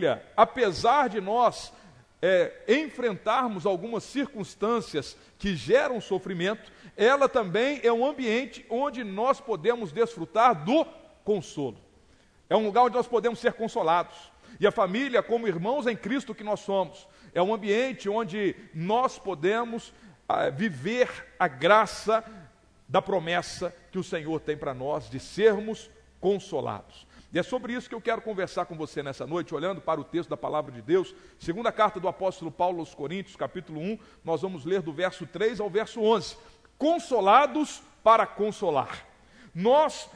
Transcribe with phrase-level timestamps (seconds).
[0.00, 1.72] família, apesar de nós
[2.22, 9.92] é, enfrentarmos algumas circunstâncias que geram sofrimento, ela também é um ambiente onde nós podemos
[9.92, 10.86] desfrutar do
[11.24, 11.78] consolo.
[12.48, 14.16] É um lugar onde nós podemos ser consolados.
[14.58, 19.18] E a família, como irmãos em Cristo que nós somos, é um ambiente onde nós
[19.18, 19.92] podemos
[20.28, 21.08] ah, viver
[21.38, 22.24] a graça
[22.88, 25.88] da promessa que o Senhor tem para nós de sermos
[26.20, 27.06] consolados.
[27.32, 30.04] E é sobre isso que eu quero conversar com você nessa noite, olhando para o
[30.04, 34.42] texto da palavra de Deus, segunda carta do apóstolo Paulo aos Coríntios, capítulo 1, nós
[34.42, 36.36] vamos ler do verso 3 ao verso 11.
[36.76, 39.06] Consolados para consolar.
[39.54, 40.10] Nós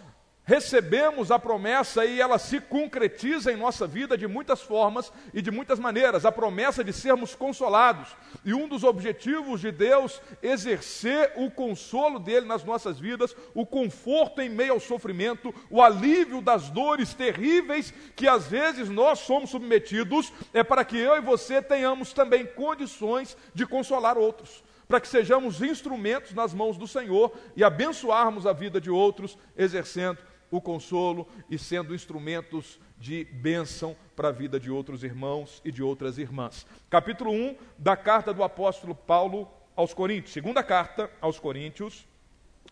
[0.45, 5.51] recebemos a promessa e ela se concretiza em nossa vida de muitas formas e de
[5.51, 6.27] muitas maneiras.
[6.27, 8.15] A promessa de sermos consolados.
[8.45, 14.43] E um dos objetivos de Deus exercer o consolo dele nas nossas vidas, o conforto
[14.43, 20.33] em meio ao sofrimento, o alívio das dores terríveis que às vezes nós somos submetidos,
[20.53, 25.62] é para que eu e você tenhamos também condições de consolar outros para que sejamos
[25.62, 30.19] instrumentos nas mãos do Senhor e abençoarmos a vida de outros, exercendo
[30.56, 35.83] o consolo e sendo instrumentos de bênção para a vida de outros irmãos e de
[35.83, 36.64] outras irmãs.
[36.88, 40.33] Capítulo 1 da carta do apóstolo Paulo aos Coríntios.
[40.33, 42.06] Segunda carta aos Coríntios,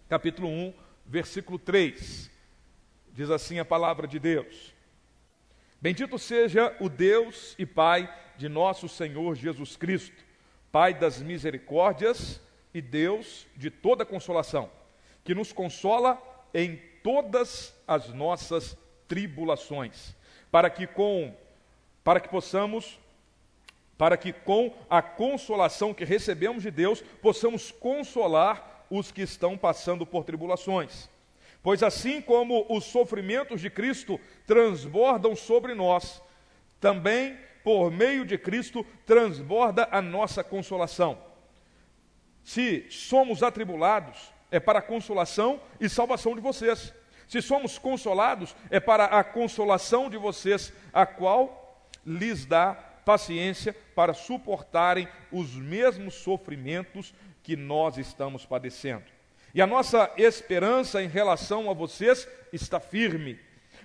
[0.09, 0.73] capítulo 1,
[1.05, 2.31] versículo 3.
[3.13, 4.73] Diz assim a palavra de Deus:
[5.81, 10.25] Bendito seja o Deus e Pai de nosso Senhor Jesus Cristo,
[10.71, 12.41] Pai das misericórdias
[12.73, 14.71] e Deus de toda consolação,
[15.25, 16.17] que nos consola
[16.55, 18.77] em todas as nossas
[19.09, 20.15] tribulações,
[20.51, 21.35] para que com
[22.05, 22.99] para que possamos
[23.97, 30.05] para que com a consolação que recebemos de Deus possamos consolar os que estão passando
[30.05, 31.09] por tribulações.
[31.63, 36.21] Pois assim como os sofrimentos de Cristo transbordam sobre nós,
[36.81, 41.17] também por meio de Cristo transborda a nossa consolação.
[42.43, 46.95] Se somos atribulados, é para a consolação e salvação de vocês.
[47.27, 52.75] Se somos consolados, é para a consolação de vocês, a qual lhes dá
[53.05, 59.05] paciência para suportarem os mesmos sofrimentos que nós estamos padecendo.
[59.55, 63.41] E a nossa esperança em relação a vocês está firme,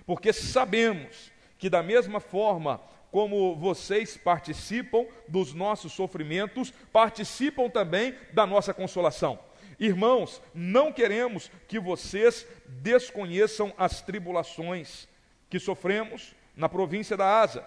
[0.06, 2.80] porque sabemos que, da mesma forma
[3.10, 9.38] como vocês participam dos nossos sofrimentos, participam também da nossa consolação.
[9.78, 15.08] Irmãos, não queremos que vocês desconheçam as tribulações
[15.48, 17.64] que sofremos na província da Asa,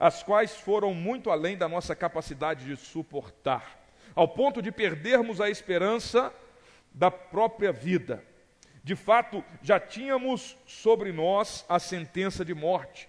[0.00, 3.78] as quais foram muito além da nossa capacidade de suportar,
[4.14, 6.32] ao ponto de perdermos a esperança
[6.92, 8.24] da própria vida.
[8.82, 13.06] De fato, já tínhamos sobre nós a sentença de morte,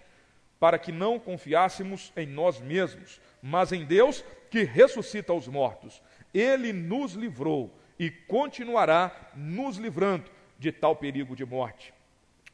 [0.60, 6.02] para que não confiássemos em nós mesmos, mas em Deus que ressuscita os mortos.
[6.34, 11.94] Ele nos livrou e continuará nos livrando de tal perigo de morte.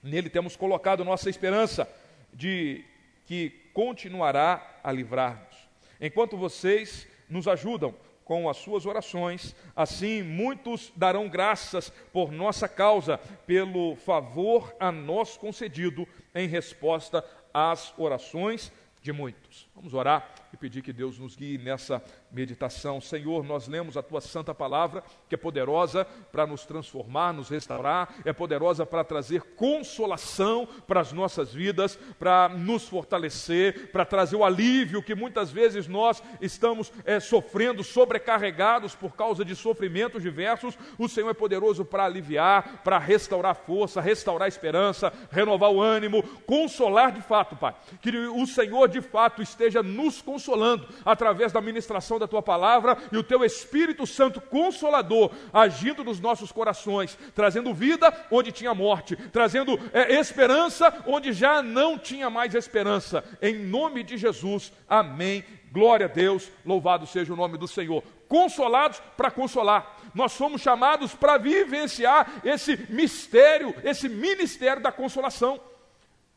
[0.02, 1.88] Nele temos colocado nossa esperança
[2.34, 2.84] de
[3.26, 5.56] que continuará a livrar-nos.
[6.00, 7.94] Enquanto vocês nos ajudam
[8.26, 15.38] com as suas orações, assim muitos darão graças por nossa causa, pelo favor a nós
[15.38, 17.24] concedido em resposta
[17.54, 18.72] às orações
[19.02, 19.41] de muitos.
[19.76, 22.02] Vamos orar e pedir que Deus nos guie nessa
[22.32, 23.02] meditação.
[23.02, 28.16] Senhor, nós lemos a tua santa palavra, que é poderosa para nos transformar, nos restaurar,
[28.24, 34.46] é poderosa para trazer consolação para as nossas vidas, para nos fortalecer, para trazer o
[34.46, 40.78] alívio que muitas vezes nós estamos é, sofrendo, sobrecarregados por causa de sofrimentos diversos.
[40.98, 47.12] O Senhor é poderoso para aliviar, para restaurar força, restaurar esperança, renovar o ânimo, consolar
[47.12, 47.76] de fato, Pai.
[48.02, 53.18] Que o Senhor de fato esteja nos consolando através da ministração da tua palavra e
[53.18, 59.80] o teu Espírito Santo consolador agindo nos nossos corações, trazendo vida onde tinha morte, trazendo
[59.94, 63.24] é, esperança onde já não tinha mais esperança.
[63.42, 65.44] Em nome de Jesus, amém.
[65.72, 68.04] Glória a Deus, louvado seja o nome do Senhor.
[68.28, 69.98] Consolados para consolar.
[70.14, 75.60] Nós somos chamados para vivenciar esse mistério, esse ministério da consolação.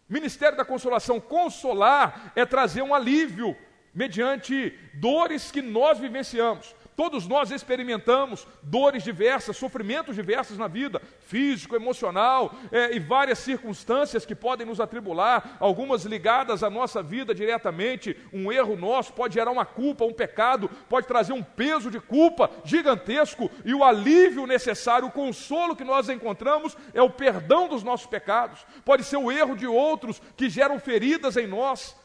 [0.08, 3.56] Ministério da consolação, consolar é trazer um alívio,
[3.94, 6.74] mediante dores que nós vivenciamos.
[6.96, 14.24] Todos nós experimentamos dores diversas, sofrimentos diversos na vida, físico, emocional é, e várias circunstâncias
[14.24, 18.16] que podem nos atribular, algumas ligadas à nossa vida diretamente.
[18.32, 22.48] Um erro nosso pode gerar uma culpa, um pecado, pode trazer um peso de culpa
[22.64, 28.06] gigantesco e o alívio necessário, o consolo que nós encontramos é o perdão dos nossos
[28.06, 28.64] pecados.
[28.84, 31.96] Pode ser o erro de outros que geram feridas em nós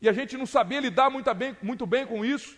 [0.00, 2.56] e a gente não sabia lidar muito bem, muito bem com isso,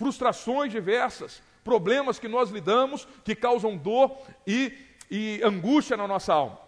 [0.00, 4.16] frustrações diversas, problemas que nós lidamos que causam dor
[4.46, 4.72] e,
[5.10, 6.58] e angústia na nossa alma.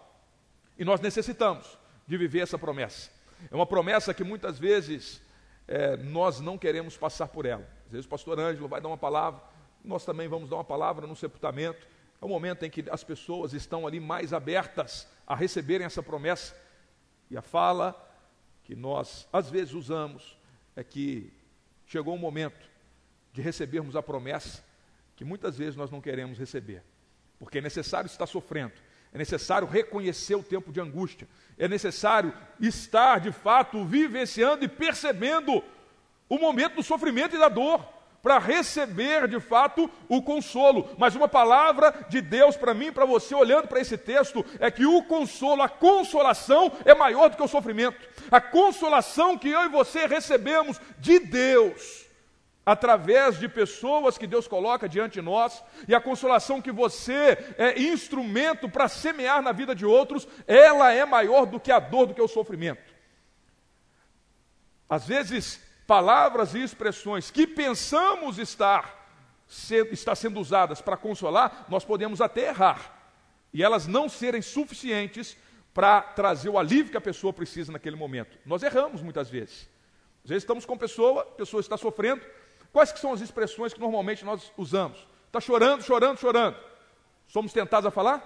[0.77, 1.75] E nós necessitamos
[2.05, 3.09] de viver essa promessa.
[3.49, 5.19] É uma promessa que muitas vezes
[5.67, 7.67] é, nós não queremos passar por ela.
[7.87, 9.41] Às vezes o pastor Ângelo vai dar uma palavra,
[9.83, 11.87] nós também vamos dar uma palavra no sepultamento.
[12.21, 16.55] É o momento em que as pessoas estão ali mais abertas a receberem essa promessa.
[17.31, 17.99] E a fala
[18.63, 20.37] que nós às vezes usamos
[20.75, 21.33] é que
[21.87, 22.72] chegou o momento
[23.33, 24.63] de recebermos a promessa
[25.15, 26.83] que muitas vezes nós não queremos receber,
[27.37, 28.73] porque é necessário estar sofrendo,
[29.11, 31.27] é necessário reconhecer o tempo de angústia,
[31.57, 35.63] é necessário estar de fato vivenciando e percebendo
[36.29, 37.85] o momento do sofrimento e da dor
[38.23, 40.89] para receber de fato o consolo.
[40.97, 44.85] Mas uma palavra de Deus para mim, para você, olhando para esse texto, é que
[44.85, 47.99] o consolo, a consolação é maior do que o sofrimento.
[48.31, 52.02] A consolação que eu e você recebemos de Deus,
[52.65, 57.79] através de pessoas que Deus coloca diante de nós, e a consolação que você é
[57.81, 62.13] instrumento para semear na vida de outros, ela é maior do que a dor, do
[62.13, 62.93] que o sofrimento.
[64.89, 69.09] Às vezes, palavras e expressões que pensamos estar,
[69.91, 73.11] estar sendo usadas para consolar, nós podemos até errar,
[73.53, 75.35] e elas não serem suficientes
[75.73, 78.37] para trazer o alívio que a pessoa precisa naquele momento.
[78.45, 79.67] Nós erramos muitas vezes.
[80.23, 82.23] Às vezes estamos com pessoa, a pessoa está sofrendo.
[82.73, 84.97] Quais que são as expressões que normalmente nós usamos?
[85.27, 86.57] Está chorando, chorando, chorando.
[87.27, 88.21] Somos tentados a falar?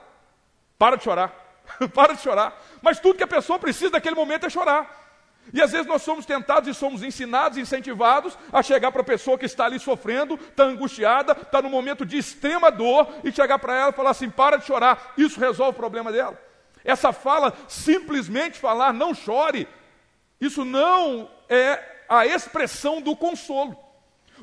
[0.79, 1.33] Para de chorar.
[1.93, 2.57] Para de chorar.
[2.81, 5.05] Mas tudo que a pessoa precisa naquele momento é chorar.
[5.53, 9.37] E às vezes nós somos tentados e somos ensinados, incentivados a chegar para a pessoa
[9.37, 13.75] que está ali sofrendo, está angustiada, está num momento de extrema dor, e chegar para
[13.75, 16.37] ela e falar assim: para de chorar, isso resolve o problema dela.
[16.83, 19.67] Essa fala, simplesmente falar, não chore,
[20.39, 23.86] isso não é a expressão do consolo.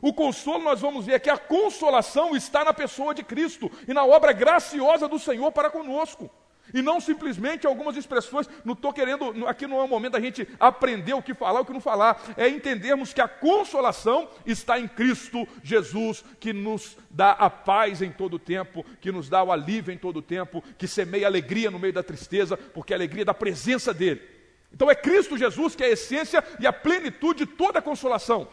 [0.04, 4.04] O consolo, nós vamos ver que a consolação está na pessoa de Cristo e na
[4.04, 6.30] obra graciosa do Senhor para conosco.
[6.74, 10.46] E não simplesmente algumas expressões, não estou querendo, aqui não é o momento da gente
[10.60, 14.86] aprender o que falar, o que não falar, é entendermos que a consolação está em
[14.86, 19.50] Cristo Jesus, que nos dá a paz em todo o tempo, que nos dá o
[19.50, 22.98] alívio em todo o tempo, que semeia alegria no meio da tristeza, porque é a
[22.98, 24.20] alegria da presença dEle.
[24.70, 28.48] Então é Cristo Jesus que é a essência e a plenitude de toda a consolação.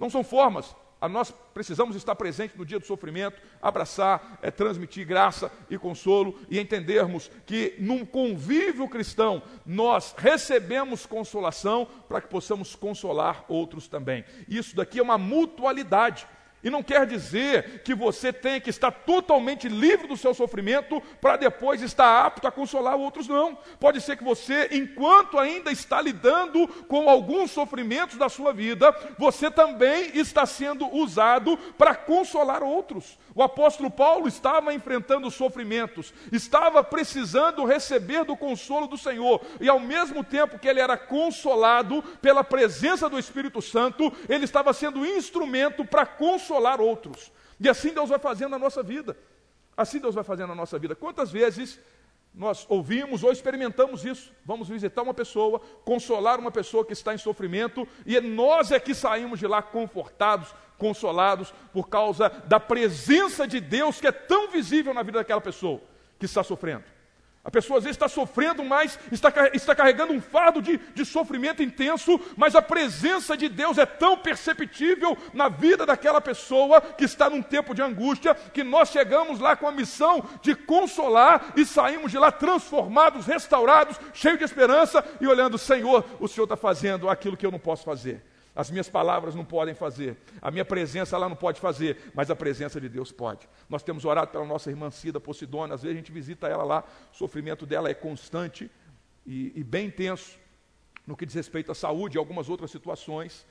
[0.00, 0.74] Não são formas,
[1.08, 6.58] nós precisamos estar presentes no dia do sofrimento, abraçar, é, transmitir graça e consolo e
[6.58, 14.24] entendermos que num convívio cristão nós recebemos consolação para que possamos consolar outros também.
[14.48, 16.26] Isso daqui é uma mutualidade.
[16.62, 21.36] E não quer dizer que você tenha que estar totalmente livre do seu sofrimento para
[21.36, 23.56] depois estar apto a consolar outros, não.
[23.78, 29.50] Pode ser que você, enquanto ainda está lidando com alguns sofrimentos da sua vida, você
[29.50, 33.18] também está sendo usado para consolar outros.
[33.34, 39.78] O apóstolo Paulo estava enfrentando sofrimentos, estava precisando receber do consolo do Senhor, e ao
[39.78, 45.84] mesmo tempo que ele era consolado pela presença do Espírito Santo, ele estava sendo instrumento
[45.84, 47.32] para consolar outros.
[47.58, 49.16] E assim Deus vai fazendo na nossa vida.
[49.76, 50.94] Assim Deus vai fazendo na nossa vida.
[50.94, 51.78] Quantas vezes
[52.34, 54.32] nós ouvimos ou experimentamos isso.
[54.44, 58.94] Vamos visitar uma pessoa, consolar uma pessoa que está em sofrimento, e nós é que
[58.94, 64.94] saímos de lá confortados, consolados, por causa da presença de Deus que é tão visível
[64.94, 65.80] na vida daquela pessoa
[66.18, 66.84] que está sofrendo.
[67.50, 71.64] A pessoa às vezes está sofrendo, mas está, está carregando um fardo de, de sofrimento
[71.64, 77.28] intenso, mas a presença de Deus é tão perceptível na vida daquela pessoa que está
[77.28, 82.12] num tempo de angústia, que nós chegamos lá com a missão de consolar e saímos
[82.12, 87.36] de lá transformados, restaurados, cheios de esperança e olhando, Senhor, o Senhor está fazendo aquilo
[87.36, 88.22] que eu não posso fazer.
[88.54, 92.36] As minhas palavras não podem fazer, a minha presença lá não pode fazer, mas a
[92.36, 93.48] presença de Deus pode.
[93.68, 96.84] Nós temos orado pela nossa irmã Cida Posidônia, às vezes a gente visita ela lá,
[97.12, 98.70] o sofrimento dela é constante
[99.24, 100.38] e, e bem intenso
[101.06, 103.46] no que diz respeito à saúde e algumas outras situações.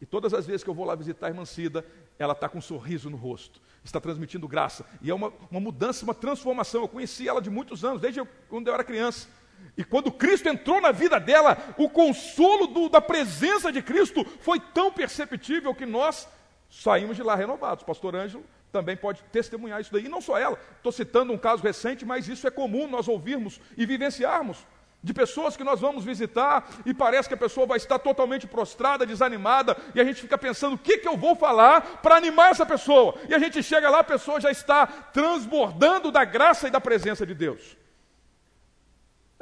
[0.00, 1.84] E todas as vezes que eu vou lá visitar a irmã Cida,
[2.18, 4.84] ela está com um sorriso no rosto, está transmitindo graça.
[5.00, 6.82] E é uma, uma mudança, uma transformação.
[6.82, 9.28] Eu conheci ela de muitos anos, desde quando eu era criança.
[9.76, 14.60] E quando Cristo entrou na vida dela, o consolo do, da presença de Cristo foi
[14.60, 16.28] tão perceptível que nós
[16.70, 17.84] saímos de lá renovados.
[17.84, 20.06] Pastor Ângelo também pode testemunhar isso daí.
[20.06, 23.60] E não só ela, estou citando um caso recente, mas isso é comum nós ouvirmos
[23.76, 24.66] e vivenciarmos.
[25.02, 29.04] De pessoas que nós vamos visitar e parece que a pessoa vai estar totalmente prostrada,
[29.04, 32.64] desanimada, e a gente fica pensando: o que, que eu vou falar para animar essa
[32.64, 33.14] pessoa?
[33.28, 37.26] E a gente chega lá, a pessoa já está transbordando da graça e da presença
[37.26, 37.76] de Deus.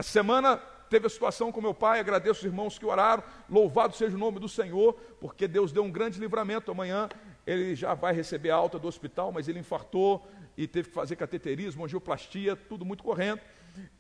[0.03, 0.57] Essa semana
[0.91, 4.41] teve a situação com meu pai, agradeço os irmãos que oraram, louvado seja o nome
[4.41, 6.73] do Senhor, porque Deus deu um grande livramento.
[6.73, 7.09] Amanhã
[7.47, 11.85] ele já vai receber alta do hospital, mas ele infartou e teve que fazer cateterismo,
[11.85, 13.41] angioplastia, tudo muito correndo.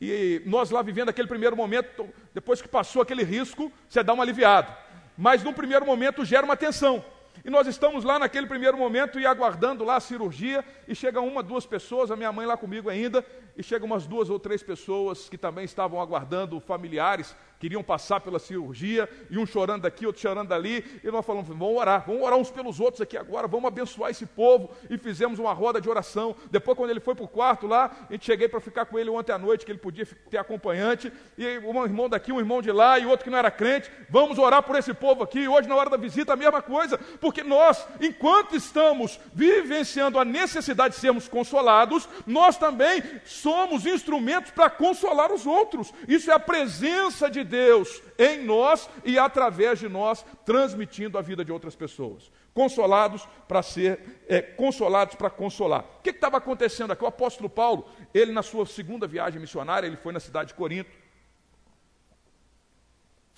[0.00, 4.24] E nós lá vivendo aquele primeiro momento, depois que passou aquele risco, você dá uma
[4.24, 4.76] aliviada.
[5.16, 7.04] Mas no primeiro momento gera uma tensão.
[7.44, 11.44] E nós estamos lá naquele primeiro momento e aguardando lá a cirurgia, e chega uma,
[11.44, 13.24] duas pessoas, a minha mãe lá comigo ainda,
[13.56, 18.40] e chega umas duas ou três pessoas que também estavam aguardando familiares, queriam passar pela
[18.40, 22.36] cirurgia, e um chorando aqui, outro chorando ali, e nós falamos, vamos orar, vamos orar
[22.36, 26.34] uns pelos outros aqui agora, vamos abençoar esse povo, e fizemos uma roda de oração.
[26.50, 29.08] Depois, quando ele foi para o quarto lá, a gente cheguei para ficar com ele
[29.10, 32.72] ontem à noite, que ele podia ter acompanhante, e um irmão daqui, um irmão de
[32.72, 35.76] lá, e outro que não era crente, vamos orar por esse povo aqui, hoje na
[35.76, 41.28] hora da visita a mesma coisa, porque nós, enquanto estamos vivenciando a necessidade de sermos
[41.28, 48.02] consolados, nós também somos instrumentos para consolar os outros, isso é a presença de Deus
[48.18, 52.32] em nós e através de nós, transmitindo a vida de outras pessoas.
[52.54, 55.84] Consolados para ser, é, consolados para consolar.
[55.98, 57.04] O que estava acontecendo aqui?
[57.04, 60.90] O apóstolo Paulo, ele na sua segunda viagem missionária, ele foi na cidade de Corinto,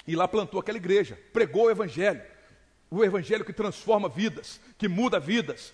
[0.07, 2.23] e lá plantou aquela igreja, pregou o evangelho,
[2.91, 5.73] o evangelho que transforma vidas, que muda vidas.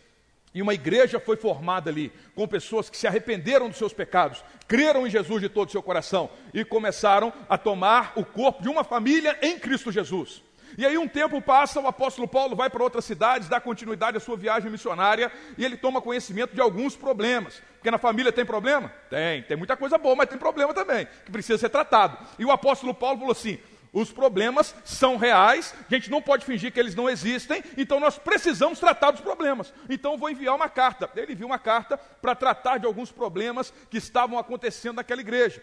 [0.53, 5.07] E uma igreja foi formada ali, com pessoas que se arrependeram dos seus pecados, creram
[5.07, 8.83] em Jesus de todo o seu coração e começaram a tomar o corpo de uma
[8.83, 10.43] família em Cristo Jesus.
[10.77, 14.21] E aí um tempo passa, o apóstolo Paulo vai para outras cidades, dá continuidade à
[14.21, 17.63] sua viagem missionária e ele toma conhecimento de alguns problemas.
[17.75, 18.93] Porque na família tem problema?
[19.09, 22.19] Tem, tem muita coisa boa, mas tem problema também, que precisa ser tratado.
[22.39, 23.59] E o apóstolo Paulo falou assim:
[23.93, 28.19] os problemas são reais, a gente não pode fingir que eles não existem, então nós
[28.19, 29.73] precisamos tratar dos problemas.
[29.89, 31.11] Então vou enviar uma carta.
[31.17, 35.61] Ele enviou uma carta para tratar de alguns problemas que estavam acontecendo naquela igreja.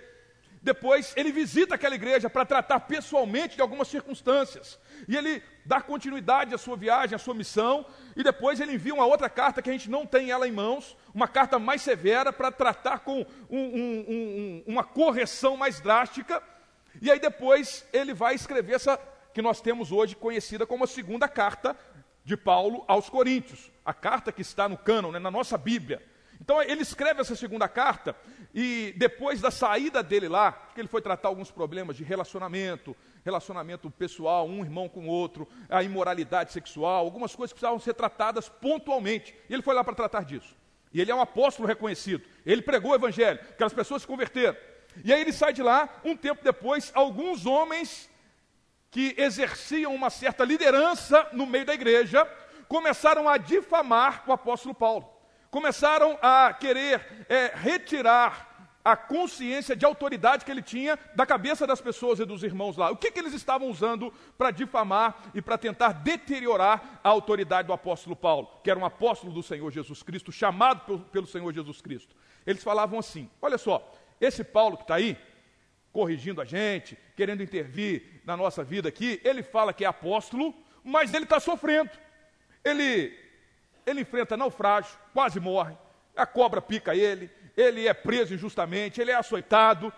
[0.61, 4.77] Depois ele visita aquela igreja para tratar pessoalmente de algumas circunstâncias.
[5.07, 7.85] E ele dá continuidade à sua viagem, à sua missão.
[8.15, 10.97] E depois ele envia uma outra carta que a gente não tem ela em mãos,
[11.13, 16.43] uma carta mais severa para tratar com um, um, um, uma correção mais drástica
[17.01, 18.99] e aí depois ele vai escrever essa
[19.33, 21.77] que nós temos hoje conhecida como a segunda carta
[22.23, 26.01] de Paulo aos Coríntios, a carta que está no cânon, né, na nossa Bíblia.
[26.41, 28.15] Então ele escreve essa segunda carta
[28.53, 33.89] e depois da saída dele lá, que ele foi tratar alguns problemas de relacionamento, relacionamento
[33.91, 38.49] pessoal, um irmão com o outro, a imoralidade sexual, algumas coisas que precisavam ser tratadas
[38.49, 39.35] pontualmente.
[39.49, 40.55] E ele foi lá para tratar disso.
[40.93, 42.23] E ele é um apóstolo reconhecido.
[42.45, 44.55] Ele pregou o evangelho, aquelas pessoas se converteram.
[45.03, 48.09] E aí ele sai de lá, um tempo depois, alguns homens
[48.89, 52.25] que exerciam uma certa liderança no meio da igreja
[52.67, 55.09] começaram a difamar o apóstolo Paulo.
[55.49, 58.47] Começaram a querer é, retirar
[58.87, 62.89] a consciência de autoridade que ele tinha da cabeça das pessoas e dos irmãos lá.
[62.89, 67.73] O que, que eles estavam usando para difamar e para tentar deteriorar a autoridade do
[67.73, 72.15] apóstolo Paulo, que era um apóstolo do Senhor Jesus Cristo, chamado pelo, Senhor Jesus Cristo?
[72.45, 73.85] Eles falavam assim: olha só,
[74.19, 75.17] esse Paulo que está aí,
[75.91, 81.13] corrigindo a gente, querendo intervir na nossa vida aqui, ele fala que é apóstolo, mas
[81.13, 81.91] ele está sofrendo.
[82.63, 83.17] Ele,
[83.85, 85.75] ele enfrenta naufrágio, quase morre,
[86.15, 89.91] a cobra pica ele, ele é preso injustamente, ele é açoitado.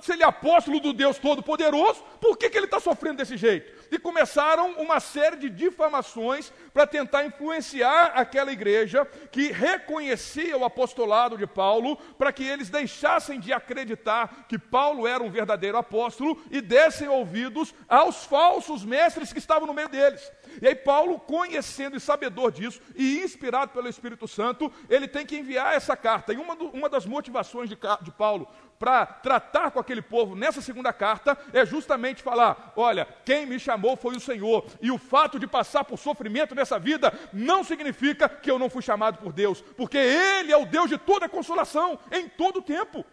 [0.00, 3.72] Se ele é apóstolo do Deus Todo-Poderoso, por que, que ele está sofrendo desse jeito?
[3.92, 11.38] E começaram uma série de difamações para tentar influenciar aquela igreja que reconhecia o apostolado
[11.38, 16.60] de Paulo, para que eles deixassem de acreditar que Paulo era um verdadeiro apóstolo e
[16.60, 20.32] dessem ouvidos aos falsos mestres que estavam no meio deles.
[20.60, 25.36] E aí, Paulo, conhecendo e sabedor disso, e inspirado pelo Espírito Santo, ele tem que
[25.36, 26.32] enviar essa carta.
[26.32, 28.48] E uma, do, uma das motivações de, de Paulo
[28.78, 33.96] para tratar com aquele povo nessa segunda carta é justamente falar: olha, quem me chamou
[33.96, 38.50] foi o Senhor, e o fato de passar por sofrimento nessa vida não significa que
[38.50, 42.28] eu não fui chamado por Deus, porque Ele é o Deus de toda consolação, em
[42.28, 43.04] todo tempo.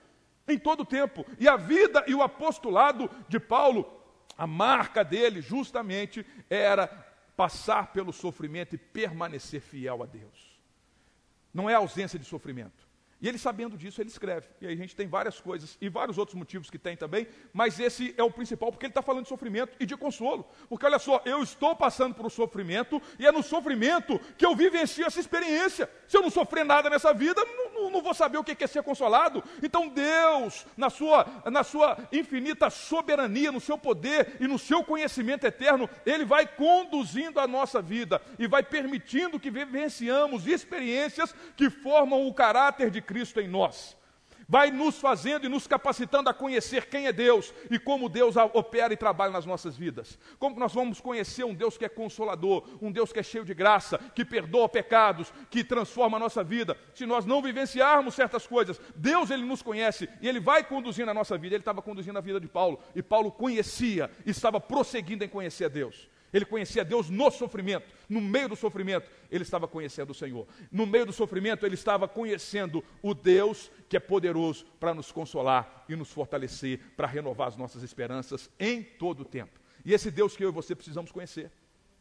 [0.48, 1.26] Em todo tempo.
[1.40, 4.02] E a vida e o apostolado de Paulo,
[4.38, 6.88] a marca dele justamente era
[7.38, 10.60] passar pelo sofrimento e permanecer fiel a Deus.
[11.54, 12.91] Não é ausência de sofrimento.
[13.22, 14.48] E ele, sabendo disso, ele escreve.
[14.60, 17.80] E aí a gente tem várias coisas e vários outros motivos que tem também, mas
[17.80, 20.50] esse é o principal, porque ele está falando de sofrimento e de consolo.
[20.68, 24.56] Porque olha só, eu estou passando por um sofrimento, e é no sofrimento que eu
[24.56, 25.90] vivencio essa experiência.
[26.08, 28.68] Se eu não sofrer nada nessa vida, não, não, não vou saber o que é
[28.68, 29.44] ser consolado.
[29.64, 35.46] Então Deus, na sua, na sua infinita soberania, no seu poder e no seu conhecimento
[35.46, 42.28] eterno, Ele vai conduzindo a nossa vida e vai permitindo que vivenciamos experiências que formam
[42.28, 43.98] o caráter de Cristo em nós.
[44.52, 48.94] Vai nos fazendo e nos capacitando a conhecer quem é Deus e como Deus opera
[48.94, 50.20] e trabalha nas nossas vidas.
[50.38, 53.54] Como nós vamos conhecer um Deus que é consolador, um Deus que é cheio de
[53.54, 56.78] graça, que perdoa pecados, que transforma a nossa vida.
[56.94, 61.14] Se nós não vivenciarmos certas coisas, Deus ele nos conhece e ele vai conduzindo a
[61.14, 61.56] nossa vida.
[61.56, 65.64] Ele estava conduzindo a vida de Paulo e Paulo conhecia e estava prosseguindo em conhecer
[65.64, 66.10] a Deus.
[66.34, 70.48] Ele conhecia Deus no sofrimento, no meio do sofrimento, ele estava conhecendo o Senhor.
[70.72, 75.86] No meio do sofrimento, ele estava conhecendo o Deus que é poderoso para nos consolar
[75.90, 79.60] e nos fortalecer, para renovar as nossas esperanças em todo o tempo.
[79.84, 81.52] E esse Deus que eu e você precisamos conhecer.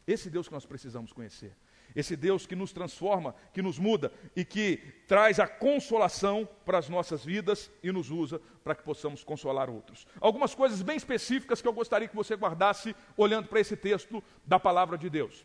[0.07, 1.53] Esse Deus que nós precisamos conhecer.
[1.95, 6.89] Esse Deus que nos transforma, que nos muda e que traz a consolação para as
[6.89, 10.07] nossas vidas e nos usa para que possamos consolar outros.
[10.21, 14.59] Algumas coisas bem específicas que eu gostaria que você guardasse olhando para esse texto da
[14.59, 15.45] palavra de Deus,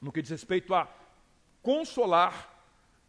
[0.00, 0.88] no que diz respeito a
[1.62, 2.54] consolar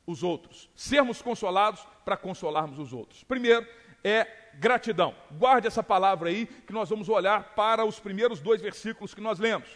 [0.05, 3.23] os outros, sermos consolados para consolarmos os outros.
[3.23, 3.67] Primeiro
[4.03, 5.15] é gratidão.
[5.31, 9.39] Guarde essa palavra aí, que nós vamos olhar para os primeiros dois versículos que nós
[9.39, 9.67] lemos,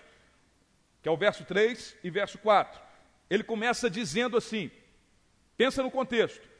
[1.02, 2.91] que é o verso 3 e verso 4
[3.32, 4.70] ele começa dizendo assim:
[5.56, 6.52] pensa no contexto.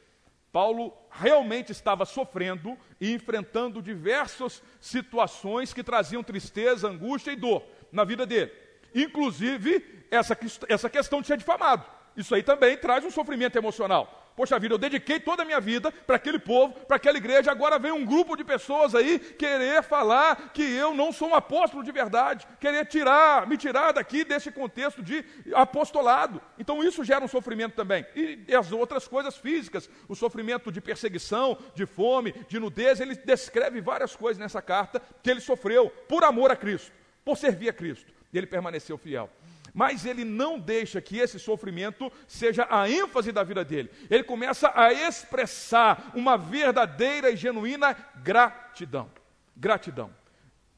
[0.54, 8.04] Paulo realmente estava sofrendo e enfrentando diversas situações que traziam tristeza, angústia e dor na
[8.06, 8.52] vida dele.
[8.96, 10.38] Inclusive, essa,
[10.68, 11.86] essa questão de ser difamado.
[12.16, 14.21] Isso aí também traz um sofrimento emocional.
[14.36, 17.78] Poxa vida, eu dediquei toda a minha vida para aquele povo, para aquela igreja, agora
[17.78, 21.92] vem um grupo de pessoas aí querer falar que eu não sou um apóstolo de
[21.92, 26.42] verdade, querer tirar, me tirar daqui desse contexto de apostolado.
[26.58, 28.06] Então isso gera um sofrimento também.
[28.16, 33.82] E, as outras coisas físicas, o sofrimento de perseguição, de fome, de nudez, ele descreve
[33.82, 36.92] várias coisas nessa carta que ele sofreu por amor a Cristo,
[37.26, 38.14] por servir a Cristo.
[38.32, 39.30] E ele permaneceu fiel.
[39.74, 43.90] Mas ele não deixa que esse sofrimento seja a ênfase da vida dele.
[44.10, 49.10] Ele começa a expressar uma verdadeira e genuína gratidão.
[49.56, 50.14] Gratidão.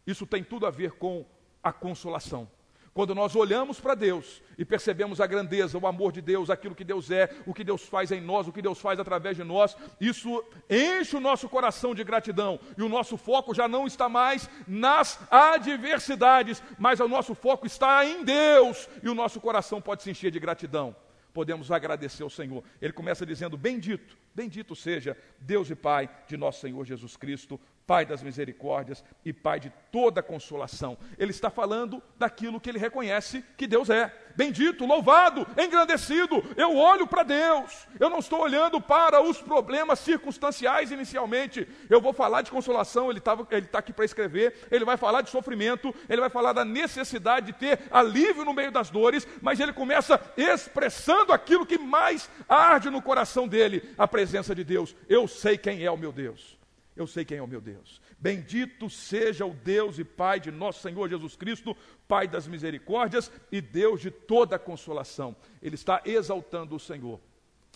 [0.05, 1.25] Isso tem tudo a ver com
[1.63, 2.49] a consolação.
[2.93, 6.83] Quando nós olhamos para Deus e percebemos a grandeza, o amor de Deus, aquilo que
[6.83, 9.75] Deus é, o que Deus faz em nós, o que Deus faz através de nós,
[9.99, 12.59] isso enche o nosso coração de gratidão.
[12.77, 18.05] E o nosso foco já não está mais nas adversidades, mas o nosso foco está
[18.05, 18.87] em Deus.
[19.01, 20.95] E o nosso coração pode se encher de gratidão.
[21.33, 22.63] Podemos agradecer ao Senhor.
[22.79, 28.05] Ele começa dizendo: Bendito, bendito seja Deus e Pai de nosso Senhor Jesus Cristo, Pai
[28.05, 30.97] das misericórdias e Pai de toda consolação.
[31.17, 34.11] Ele está falando daquilo que ele reconhece que Deus é.
[34.35, 36.43] Bendito, louvado, engrandecido.
[36.57, 37.87] Eu olho para Deus.
[37.99, 41.67] Eu não estou olhando para os problemas circunstanciais inicialmente.
[41.89, 44.55] Eu vou falar de consolação, ele está ele tá aqui para escrever.
[44.71, 48.71] Ele vai falar de sofrimento, ele vai falar da necessidade de ter alívio no meio
[48.71, 54.55] das dores, mas ele começa expressando aquilo que mais arde no coração dele: a presença
[54.55, 54.95] de Deus.
[55.07, 56.62] Eu sei quem é o meu Deus.
[56.95, 57.99] Eu sei quem é o meu Deus.
[58.19, 61.75] Bendito seja o Deus e Pai de nosso Senhor Jesus Cristo,
[62.07, 65.35] Pai das misericórdias e Deus de toda consolação.
[65.61, 67.19] Ele está exaltando o Senhor.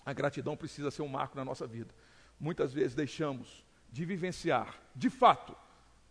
[0.05, 1.93] A gratidão precisa ser um marco na nossa vida.
[2.39, 5.55] Muitas vezes deixamos de vivenciar, de fato,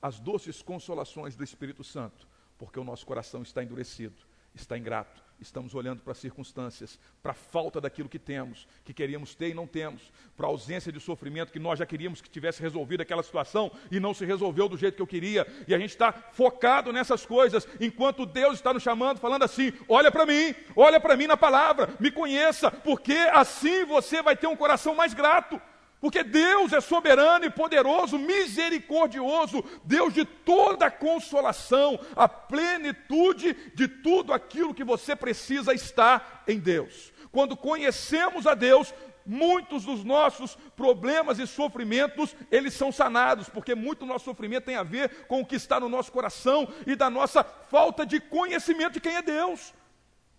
[0.02, 2.26] as doces consolações do Espírito Santo,
[2.58, 4.16] porque o nosso coração está endurecido,
[4.54, 9.34] está ingrato, estamos olhando para as circunstâncias, para a falta daquilo que temos, que queríamos
[9.34, 12.62] ter e não temos, para a ausência de sofrimento que nós já queríamos que tivesse
[12.62, 15.90] resolvido aquela situação e não se resolveu do jeito que eu queria, e a gente
[15.90, 20.98] está focado nessas coisas, enquanto Deus está nos chamando, falando assim: olha para mim, olha
[20.98, 25.60] para mim na palavra, me conheça, porque assim você vai ter um coração mais grato.
[26.00, 34.32] Porque Deus é soberano e poderoso, misericordioso, Deus de toda consolação, a plenitude de tudo
[34.32, 37.12] aquilo que você precisa está em Deus.
[37.32, 38.92] Quando conhecemos a Deus,
[39.24, 44.76] muitos dos nossos problemas e sofrimentos, eles são sanados, porque muito do nosso sofrimento tem
[44.76, 48.94] a ver com o que está no nosso coração e da nossa falta de conhecimento
[48.94, 49.74] de quem é Deus.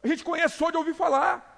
[0.03, 1.56] A gente conhece só de ouvir falar.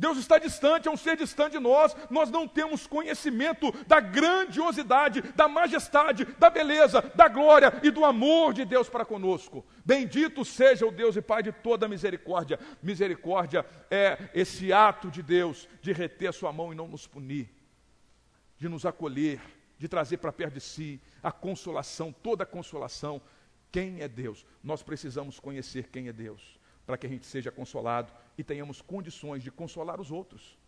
[0.00, 1.94] Deus está distante, é um ser distante de nós.
[2.08, 8.54] Nós não temos conhecimento da grandiosidade, da majestade, da beleza, da glória e do amor
[8.54, 9.62] de Deus para conosco.
[9.84, 12.58] Bendito seja o Deus e Pai de toda misericórdia.
[12.82, 17.50] Misericórdia é esse ato de Deus de reter a sua mão e não nos punir,
[18.56, 19.38] de nos acolher,
[19.76, 23.20] de trazer para perto de si a consolação, toda a consolação.
[23.70, 24.46] Quem é Deus?
[24.64, 26.58] Nós precisamos conhecer quem é Deus
[26.90, 30.58] para que a gente seja consolado e tenhamos condições de consolar os outros.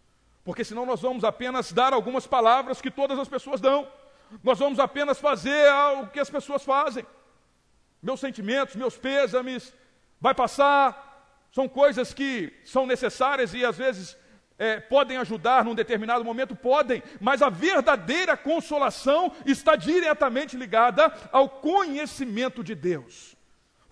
[0.44, 3.88] Porque senão nós vamos apenas dar algumas palavras que todas as pessoas dão.
[4.40, 5.68] Nós vamos apenas fazer
[6.00, 7.04] o que as pessoas fazem.
[8.00, 9.74] Meus sentimentos, meus pêsames,
[10.20, 11.48] vai passar.
[11.50, 14.16] São coisas que são necessárias e às vezes
[14.56, 16.54] é, podem ajudar num determinado momento?
[16.54, 23.36] Podem, mas a verdadeira consolação está diretamente ligada ao conhecimento de Deus.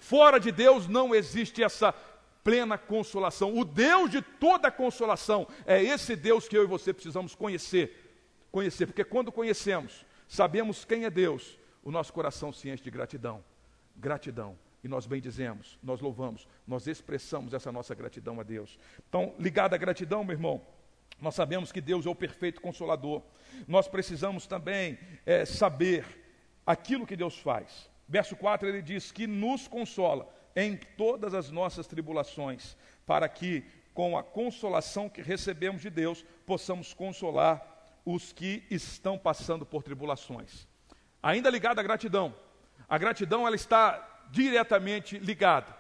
[0.01, 1.95] Fora de Deus não existe essa
[2.43, 3.57] plena consolação.
[3.57, 8.09] O Deus de toda consolação é esse Deus que eu e você precisamos conhecer.
[8.51, 13.45] Conhecer, porque quando conhecemos, sabemos quem é Deus, o nosso coração se enche de gratidão.
[13.97, 14.59] Gratidão.
[14.83, 18.79] E nós bendizemos, nós louvamos, nós expressamos essa nossa gratidão a Deus.
[19.09, 20.63] Então, ligado à gratidão, meu irmão,
[21.21, 23.23] nós sabemos que Deus é o perfeito consolador.
[23.69, 26.05] Nós precisamos também é, saber
[26.67, 27.91] aquilo que Deus faz.
[28.09, 34.17] Verso 4 ele diz que nos consola em todas as nossas tribulações, para que, com
[34.17, 37.67] a consolação que recebemos de Deus, possamos consolar
[38.05, 40.67] os que estão passando por tribulações.
[41.23, 42.35] Ainda ligado à gratidão.
[42.89, 45.77] A gratidão ela está diretamente ligada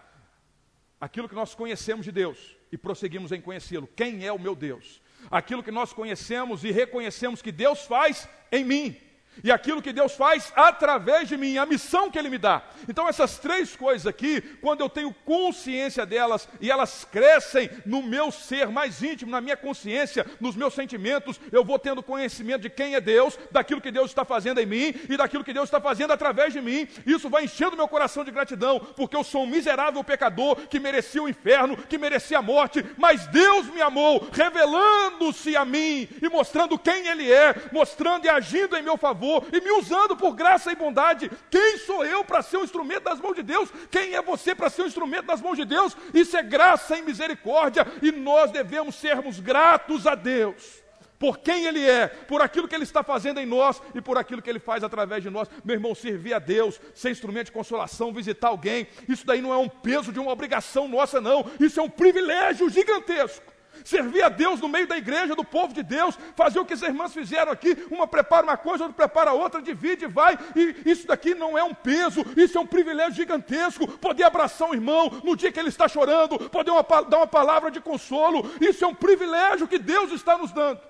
[1.00, 3.88] àquilo que nós conhecemos de Deus e prosseguimos em conhecê-lo.
[3.96, 5.00] Quem é o meu Deus?
[5.30, 9.09] Aquilo que nós conhecemos e reconhecemos que Deus faz em mim
[9.42, 12.62] e aquilo que Deus faz através de mim, a missão que Ele me dá.
[12.88, 18.30] Então, essas três coisas aqui, quando eu tenho consciência delas e elas crescem no meu
[18.30, 22.94] ser mais íntimo, na minha consciência, nos meus sentimentos, eu vou tendo conhecimento de quem
[22.94, 26.12] é Deus, daquilo que Deus está fazendo em mim e daquilo que Deus está fazendo
[26.12, 26.88] através de mim.
[27.06, 31.22] Isso vai enchendo meu coração de gratidão, porque eu sou um miserável pecador que merecia
[31.22, 36.78] o inferno, que merecia a morte, mas Deus me amou, revelando-se a mim e mostrando
[36.78, 40.76] quem Ele é, mostrando e agindo em meu favor e me usando por graça e
[40.76, 41.30] bondade.
[41.50, 43.70] Quem sou eu para ser um instrumento das mãos de Deus?
[43.90, 45.96] Quem é você para ser um instrumento das mãos de Deus?
[46.12, 50.80] Isso é graça e misericórdia e nós devemos sermos gratos a Deus
[51.20, 54.40] por quem Ele é, por aquilo que Ele está fazendo em nós e por aquilo
[54.40, 55.50] que Ele faz através de nós.
[55.62, 59.58] Meu irmão, servir a Deus, ser instrumento de consolação, visitar alguém, isso daí não é
[59.58, 61.44] um peso de uma obrigação nossa, não.
[61.60, 65.82] Isso é um privilégio gigantesco servir a Deus no meio da igreja, do povo de
[65.82, 69.62] Deus, fazer o que as irmãs fizeram aqui, uma prepara uma coisa, outra prepara outra,
[69.62, 73.86] divide e vai, e isso daqui não é um peso, isso é um privilégio gigantesco,
[73.98, 77.70] poder abraçar um irmão no dia que ele está chorando, poder uma, dar uma palavra
[77.70, 80.80] de consolo, isso é um privilégio que Deus está nos dando.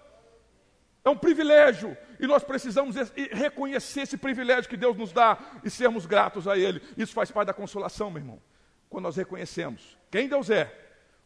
[1.02, 2.94] É um privilégio, e nós precisamos
[3.32, 6.82] reconhecer esse privilégio que Deus nos dá e sermos gratos a Ele.
[6.96, 8.42] Isso faz parte da consolação, meu irmão.
[8.90, 10.70] Quando nós reconhecemos quem Deus é,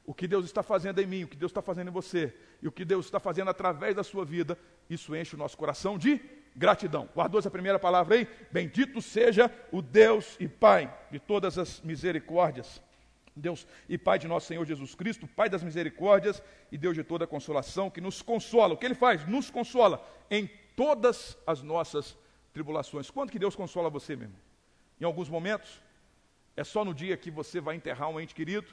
[0.07, 2.69] o que Deus está fazendo em mim, o que Deus está fazendo em você, e
[2.69, 6.21] o que Deus está fazendo através da sua vida, isso enche o nosso coração de
[6.55, 7.09] gratidão.
[7.15, 8.29] Guardou essa primeira palavra aí?
[8.53, 12.83] Bendito seja o Deus e Pai de todas as misericórdias.
[13.35, 17.27] Deus e Pai de nosso Senhor Jesus Cristo, Pai das misericórdias e Deus de toda
[17.27, 18.75] consolação, que nos consola.
[18.75, 19.27] O que Ele faz?
[19.27, 22.17] Nos consola em todas as nossas
[22.53, 23.11] tribulações.
[23.11, 24.41] Quando que Deus consola você, meu irmão?
[25.01, 25.83] Em alguns momentos?
[26.57, 28.73] É só no dia que você vai enterrar um ente querido?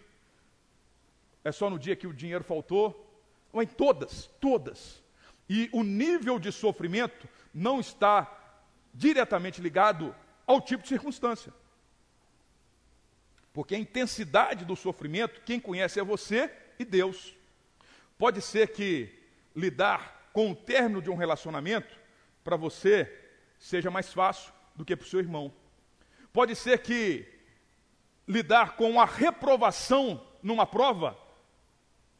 [1.44, 3.08] É só no dia que o dinheiro faltou?
[3.52, 5.04] Ou em todas, todas.
[5.50, 8.32] E o nível de sofrimento não está
[8.94, 11.54] diretamente ligado ao tipo de circunstância.
[13.54, 17.36] Porque a intensidade do sofrimento, quem conhece é você e Deus.
[18.18, 19.10] Pode ser que
[19.56, 22.00] lidar com o término de um relacionamento,
[22.44, 23.12] para você,
[23.60, 25.54] seja mais fácil do que para o seu irmão.
[26.32, 27.28] Pode ser que
[28.28, 31.18] lidar com a reprovação numa prova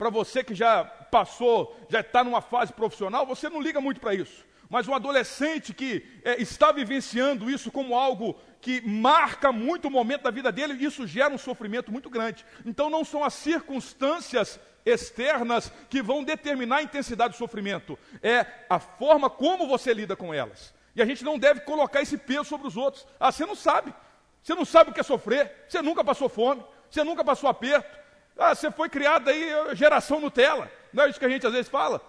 [0.02, 4.16] para você que já passou, já está numa fase profissional, você não liga muito para
[4.16, 4.44] isso.
[4.68, 10.24] Mas um adolescente que é, está vivenciando isso como algo que marca muito o momento
[10.24, 12.44] da vida dele, isso gera um sofrimento muito grande.
[12.66, 18.80] Então não são as circunstâncias externas que vão determinar a intensidade do sofrimento, é a
[18.80, 20.74] forma como você lida com elas.
[20.96, 23.06] E a gente não deve colocar esse peso sobre os outros.
[23.20, 23.94] Ah, você não sabe.
[24.42, 25.64] Você não sabe o que é sofrer.
[25.70, 26.64] Você nunca passou fome.
[26.90, 28.01] Você nunca passou aperto.
[28.42, 30.72] Ah, você foi criado aí, geração Nutella.
[30.92, 32.02] Não é isso que a gente às vezes fala?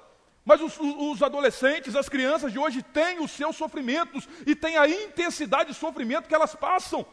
[0.44, 4.88] Mas os, os, adolescentes, as crianças de hoje têm os seus sofrimentos e têm a
[4.88, 7.06] intensidade de sofrimento que elas passam.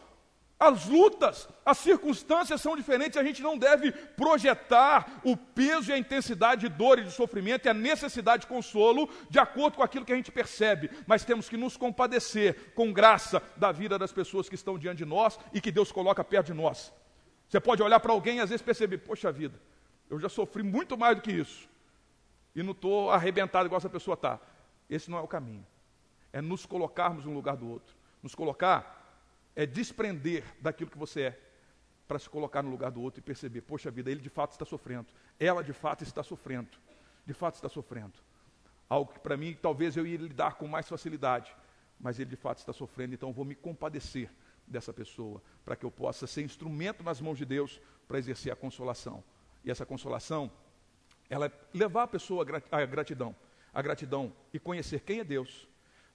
[0.58, 5.98] As lutas, as circunstâncias são diferentes, a gente não deve projetar o peso e a
[5.98, 10.06] intensidade de dor e de sofrimento e a necessidade de consolo de acordo com aquilo
[10.06, 14.48] que a gente percebe, mas temos que nos compadecer com graça da vida das pessoas
[14.48, 16.92] que estão diante de nós e que Deus coloca perto de nós.
[17.50, 19.60] Você pode olhar para alguém e às vezes perceber, poxa vida,
[20.08, 21.68] eu já sofri muito mais do que isso.
[22.56, 24.40] E não estou arrebentado igual essa pessoa está.
[24.88, 25.66] Esse não é o caminho.
[26.32, 27.96] É nos colocarmos um lugar do outro.
[28.22, 28.96] Nos colocar
[29.56, 31.40] é desprender daquilo que você é,
[32.08, 34.66] para se colocar no lugar do outro e perceber, poxa vida, ele de fato está
[34.66, 35.08] sofrendo.
[35.40, 36.70] Ela de fato está sofrendo.
[37.26, 38.14] De fato está sofrendo.
[38.88, 41.56] Algo que para mim talvez eu ia lidar com mais facilidade.
[42.00, 44.30] Mas ele de fato está sofrendo, então eu vou me compadecer
[44.70, 48.56] dessa pessoa, para que eu possa ser instrumento nas mãos de Deus para exercer a
[48.56, 49.24] consolação.
[49.64, 50.52] E essa consolação
[51.30, 53.36] ela é levar a pessoa à gratidão,
[53.74, 55.68] a gratidão e conhecer quem é Deus,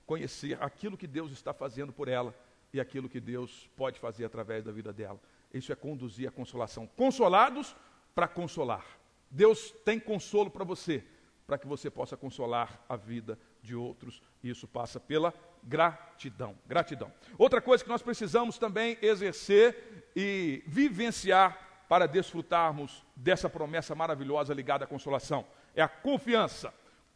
[0.07, 2.35] conhecer aquilo que Deus está fazendo por ela
[2.73, 5.21] e aquilo que Deus pode fazer através da vida dela.
[5.53, 6.87] Isso é conduzir a consolação.
[6.97, 7.77] Consolados
[8.15, 8.85] para consolar.
[9.31, 11.05] Deus tem consolo para você,
[11.47, 14.21] para que você possa consolar a vida de outros.
[14.43, 15.33] E isso passa pela
[15.65, 16.57] gratidão.
[16.67, 17.13] Gratidão.
[17.39, 24.85] Outra coisa que nós precisamos também exercer e vivenciar para desfrutarmos dessa promessa maravilhosa ligada
[24.85, 26.73] à consolação é a confiança.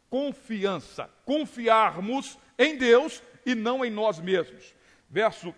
[0.09, 1.09] Confiança.
[1.25, 4.75] Confiarmos em Deus e não em nós mesmos.
[5.09, 5.53] Verso,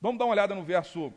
[0.00, 1.12] vamos dar uma olhada no verso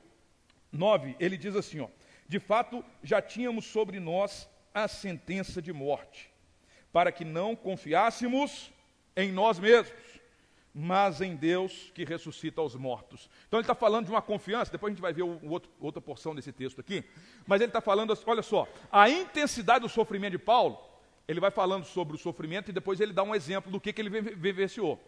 [0.72, 1.88] 9, ele diz assim: ó,
[2.28, 6.32] De fato, já tínhamos sobre nós a sentença de morte,
[6.94, 8.72] para que não confiássemos
[9.16, 9.94] em nós mesmos,
[10.74, 13.30] mas em Deus que ressuscita os mortos.
[13.48, 15.70] Então ele está falando de uma confiança, depois a gente vai ver o, o outro,
[15.80, 17.04] outra porção desse texto aqui,
[17.46, 20.80] mas ele está falando, olha só, a intensidade do sofrimento de Paulo,
[21.28, 24.02] ele vai falando sobre o sofrimento e depois ele dá um exemplo do que, que
[24.02, 25.00] ele vivenciou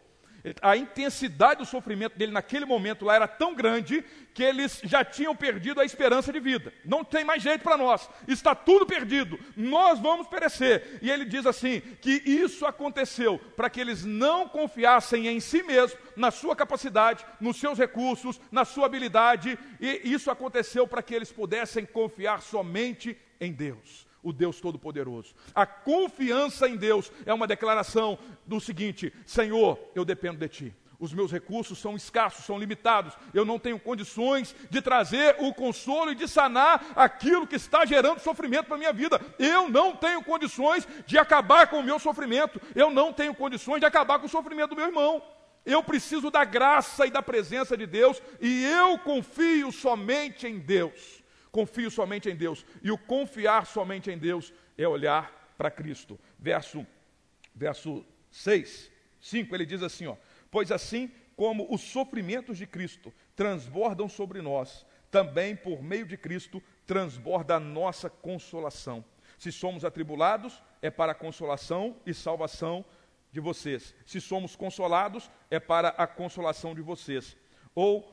[0.62, 4.04] a intensidade do sofrimento dele naquele momento lá era tão grande
[4.34, 6.74] que eles já tinham perdido a esperança de vida.
[6.84, 11.00] Não tem mais jeito para nós, está tudo perdido, nós vamos perecer.
[11.02, 15.98] E ele diz assim: que isso aconteceu para que eles não confiassem em si mesmos,
[16.16, 21.32] na sua capacidade, nos seus recursos, na sua habilidade, e isso aconteceu para que eles
[21.32, 25.36] pudessem confiar somente em Deus o Deus Todo-Poderoso.
[25.54, 30.76] A confiança em Deus é uma declaração do seguinte: Senhor, eu dependo de Ti.
[31.00, 33.14] Os meus recursos são escassos, são limitados.
[33.34, 38.20] Eu não tenho condições de trazer o consolo e de sanar aquilo que está gerando
[38.20, 39.20] sofrimento para a minha vida.
[39.38, 42.62] Eu não tenho condições de acabar com o meu sofrimento.
[42.74, 45.22] Eu não tenho condições de acabar com o sofrimento do meu irmão.
[45.66, 51.23] Eu preciso da graça e da presença de Deus e eu confio somente em Deus
[51.54, 52.66] confio somente em Deus.
[52.82, 56.20] E o confiar somente em Deus é olhar para Cristo.
[56.38, 56.86] Verso,
[57.56, 60.18] verso 6, 5, ele diz assim: ó,
[60.52, 66.62] Pois assim como os sofrimentos de Cristo transbordam sobre nós, também por meio de Cristo
[66.86, 69.06] transborda a nossa consolação.
[69.38, 72.84] Se somos atribulados, é para a consolação e salvação
[73.32, 73.96] de vocês.
[74.06, 77.38] Se somos consolados, é para a consolação de vocês.
[77.74, 78.13] Ou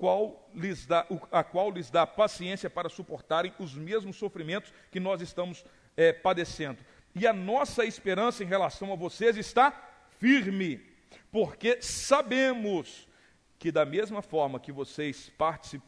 [0.00, 5.20] qual lhes dá, a qual lhes dá paciência para suportarem os mesmos sofrimentos que nós
[5.20, 5.62] estamos
[5.94, 6.78] é, padecendo.
[7.14, 9.70] E a nossa esperança em relação a vocês está
[10.18, 10.80] firme,
[11.30, 13.06] porque sabemos
[13.58, 15.86] que da mesma forma que vocês participam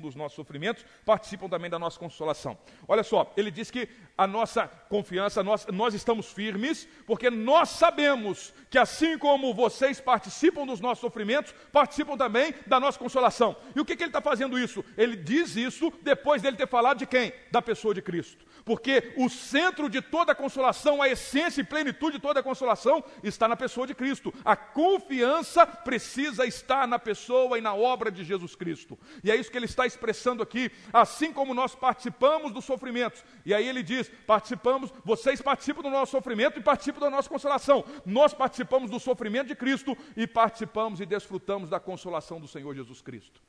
[0.00, 2.56] dos nossos sofrimentos, participam também da nossa consolação.
[2.86, 8.54] Olha só, ele diz que a nossa confiança, nós, nós estamos firmes, porque nós sabemos
[8.70, 13.56] que assim como vocês participam dos nossos sofrimentos, participam também da nossa consolação.
[13.74, 14.84] E o que, que ele está fazendo isso?
[14.96, 17.32] Ele diz isso depois dele ter falado de quem?
[17.50, 18.44] Da pessoa de Cristo.
[18.64, 23.04] Porque o centro de toda a consolação, a essência e plenitude de toda a consolação
[23.22, 24.32] está na pessoa de Cristo.
[24.44, 28.98] A confiança precisa estar na pessoa e na obra de Jesus Cristo.
[29.24, 33.24] E é isso que ele está expressando aqui, assim como nós participamos dos sofrimentos.
[33.46, 37.86] E aí ele diz: participamos, vocês participam do nosso sofrimento e participam da nossa consolação.
[38.04, 43.00] Nós participamos do sofrimento de Cristo e participamos e desfrutamos da consolação do Senhor Jesus
[43.00, 43.40] Cristo.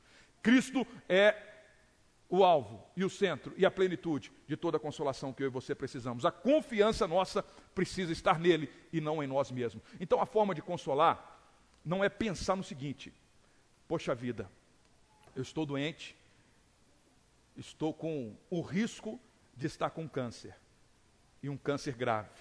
[0.42, 1.36] Cristo é
[2.28, 5.50] o alvo e o centro e a plenitude de toda a consolação que eu e
[5.50, 6.24] você precisamos.
[6.24, 7.42] A confiança nossa
[7.74, 9.84] precisa estar nele e não em nós mesmos.
[10.00, 11.38] Então a forma de consolar
[11.84, 13.12] não é pensar no seguinte:
[13.86, 14.50] poxa vida,
[15.36, 16.16] eu estou doente,
[17.56, 19.20] estou com o risco
[19.54, 20.56] de estar com câncer
[21.42, 22.40] e um câncer grave.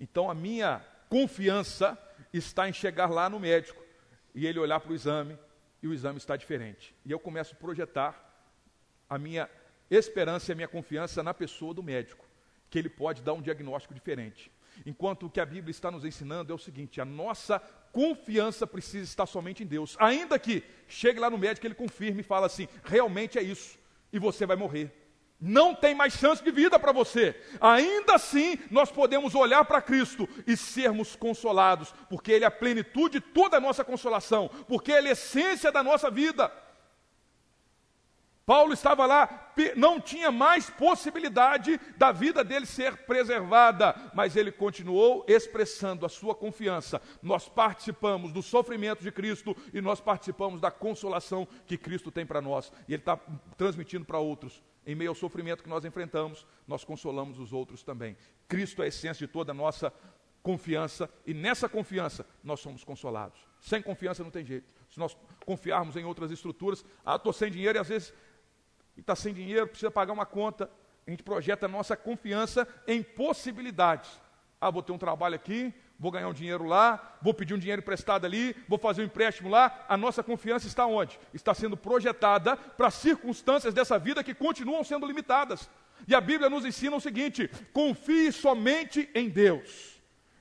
[0.00, 1.96] Então a minha confiança
[2.32, 3.82] está em chegar lá no médico
[4.34, 5.38] e ele olhar para o exame
[5.82, 6.94] e o exame está diferente.
[7.04, 8.22] E eu começo a projetar
[9.08, 9.48] a minha
[9.90, 12.24] esperança e a minha confiança na pessoa do médico,
[12.70, 14.50] que ele pode dar um diagnóstico diferente.
[14.84, 17.58] Enquanto o que a Bíblia está nos ensinando é o seguinte: a nossa
[17.96, 19.96] confiança precisa estar somente em Deus.
[19.98, 23.78] Ainda que chegue lá no médico, ele confirme e fala assim: realmente é isso,
[24.12, 24.92] e você vai morrer.
[25.40, 27.34] Não tem mais chance de vida para você.
[27.58, 33.18] Ainda assim, nós podemos olhar para Cristo e sermos consolados, porque Ele é a plenitude
[33.18, 36.52] de toda a nossa consolação, porque Ele é a essência da nossa vida.
[38.46, 45.24] Paulo estava lá, não tinha mais possibilidade da vida dele ser preservada, mas ele continuou
[45.26, 47.02] expressando a sua confiança.
[47.20, 52.40] Nós participamos do sofrimento de Cristo e nós participamos da consolação que Cristo tem para
[52.40, 52.72] nós.
[52.86, 53.18] E ele está
[53.56, 54.62] transmitindo para outros.
[54.86, 58.16] Em meio ao sofrimento que nós enfrentamos, nós consolamos os outros também.
[58.46, 59.92] Cristo é a essência de toda a nossa
[60.46, 63.40] confiança e nessa confiança nós somos consolados.
[63.60, 64.72] Sem confiança não tem jeito.
[64.88, 68.14] Se nós confiarmos em outras estruturas, ah, estou sem dinheiro e às vezes
[68.96, 70.70] e está sem dinheiro, precisa pagar uma conta.
[71.06, 74.10] A gente projeta a nossa confiança em possibilidades.
[74.60, 77.80] Ah, vou ter um trabalho aqui, vou ganhar um dinheiro lá, vou pedir um dinheiro
[77.80, 79.84] emprestado ali, vou fazer um empréstimo lá.
[79.88, 81.18] A nossa confiança está onde?
[81.32, 85.70] Está sendo projetada para circunstâncias dessa vida que continuam sendo limitadas.
[86.08, 89.95] E a Bíblia nos ensina o seguinte: confie somente em Deus.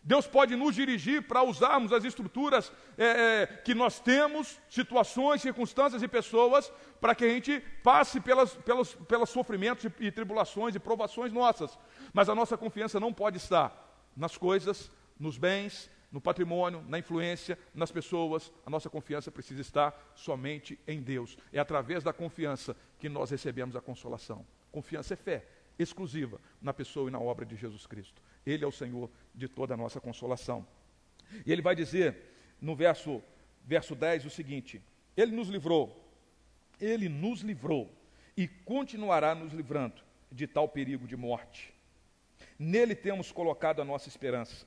[0.06, 6.04] Deus pode nos dirigir para usarmos as estruturas é, é, que nós temos, situações, circunstâncias
[6.04, 10.80] e pessoas, para que a gente passe pelas, pelos, pelos sofrimentos e, e tribulações e
[10.80, 11.76] provações nossas.
[12.13, 13.74] Mas a nossa confiança não pode estar
[14.15, 18.54] nas coisas, nos bens, no patrimônio, na influência, nas pessoas.
[18.63, 21.36] A nossa confiança precisa estar somente em Deus.
[21.52, 24.46] É através da confiança que nós recebemos a consolação.
[24.72, 28.22] Confiança é fé exclusiva na pessoa e na obra de Jesus Cristo.
[28.46, 30.66] Ele é o Senhor de toda a nossa consolação.
[31.46, 32.16] E ele vai dizer
[32.62, 33.22] no verso,
[33.64, 34.82] verso 10 o seguinte:
[35.16, 36.06] Ele nos livrou,
[36.80, 37.92] ele nos livrou
[38.38, 41.74] e continuará nos livrando de tal perigo de morte.
[42.60, 44.66] Nele temos colocado a nossa esperança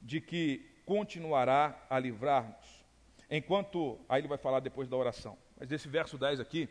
[0.00, 2.84] de que continuará a livrar-nos.
[3.30, 5.36] Enquanto, aí ele vai falar depois da oração.
[5.58, 6.68] Mas esse verso 10 aqui,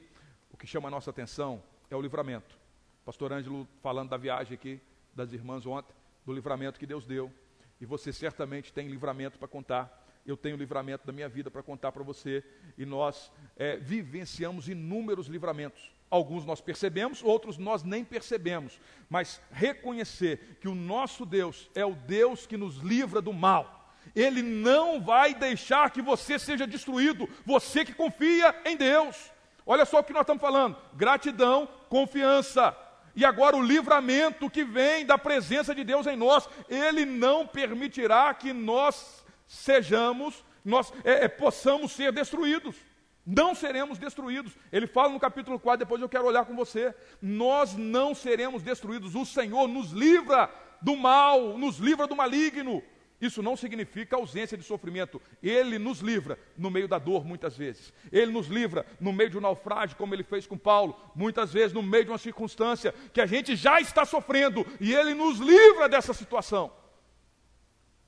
[0.52, 2.58] o que chama a nossa atenção é o livramento.
[3.06, 4.82] Pastor Ângelo falando da viagem aqui
[5.14, 5.94] das irmãs ontem,
[6.28, 7.32] do livramento que Deus deu.
[7.80, 10.06] E você certamente tem livramento para contar.
[10.26, 12.44] Eu tenho livramento da minha vida para contar para você.
[12.78, 15.90] E nós é, vivenciamos inúmeros livramentos.
[16.10, 18.78] Alguns nós percebemos, outros nós nem percebemos.
[19.10, 23.96] Mas reconhecer que o nosso Deus é o Deus que nos livra do mal.
[24.14, 27.28] Ele não vai deixar que você seja destruído.
[27.46, 29.32] Você que confia em Deus.
[29.66, 32.76] Olha só o que nós estamos falando: gratidão, confiança.
[33.18, 38.32] E agora o livramento que vem da presença de Deus em nós, Ele não permitirá
[38.32, 42.76] que nós sejamos, nós é, é, possamos ser destruídos.
[43.26, 44.54] Não seremos destruídos.
[44.72, 46.94] Ele fala no capítulo 4, depois eu quero olhar com você.
[47.20, 49.16] Nós não seremos destruídos.
[49.16, 52.84] O Senhor nos livra do mal, nos livra do maligno.
[53.20, 55.22] Isso não significa ausência de sofrimento.
[55.42, 57.92] Ele nos livra no meio da dor, muitas vezes.
[58.12, 61.74] Ele nos livra no meio de um naufrágio, como ele fez com Paulo, muitas vezes
[61.74, 65.90] no meio de uma circunstância que a gente já está sofrendo, e ele nos livra
[65.90, 66.72] dessa situação.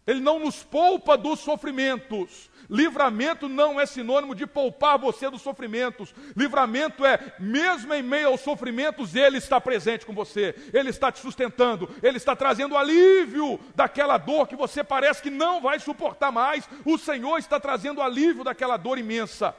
[0.10, 2.50] Ele não nos poupa dos sofrimentos.
[2.68, 6.16] Livramento não é sinônimo de poupar você dos sofrimentos.
[6.36, 10.56] Livramento é, mesmo em meio aos sofrimentos, Ele está presente com você.
[10.74, 11.88] Ele está te sustentando.
[12.02, 16.68] Ele está trazendo alívio daquela dor que você parece que não vai suportar mais.
[16.84, 19.56] O Senhor está trazendo alívio daquela dor imensa.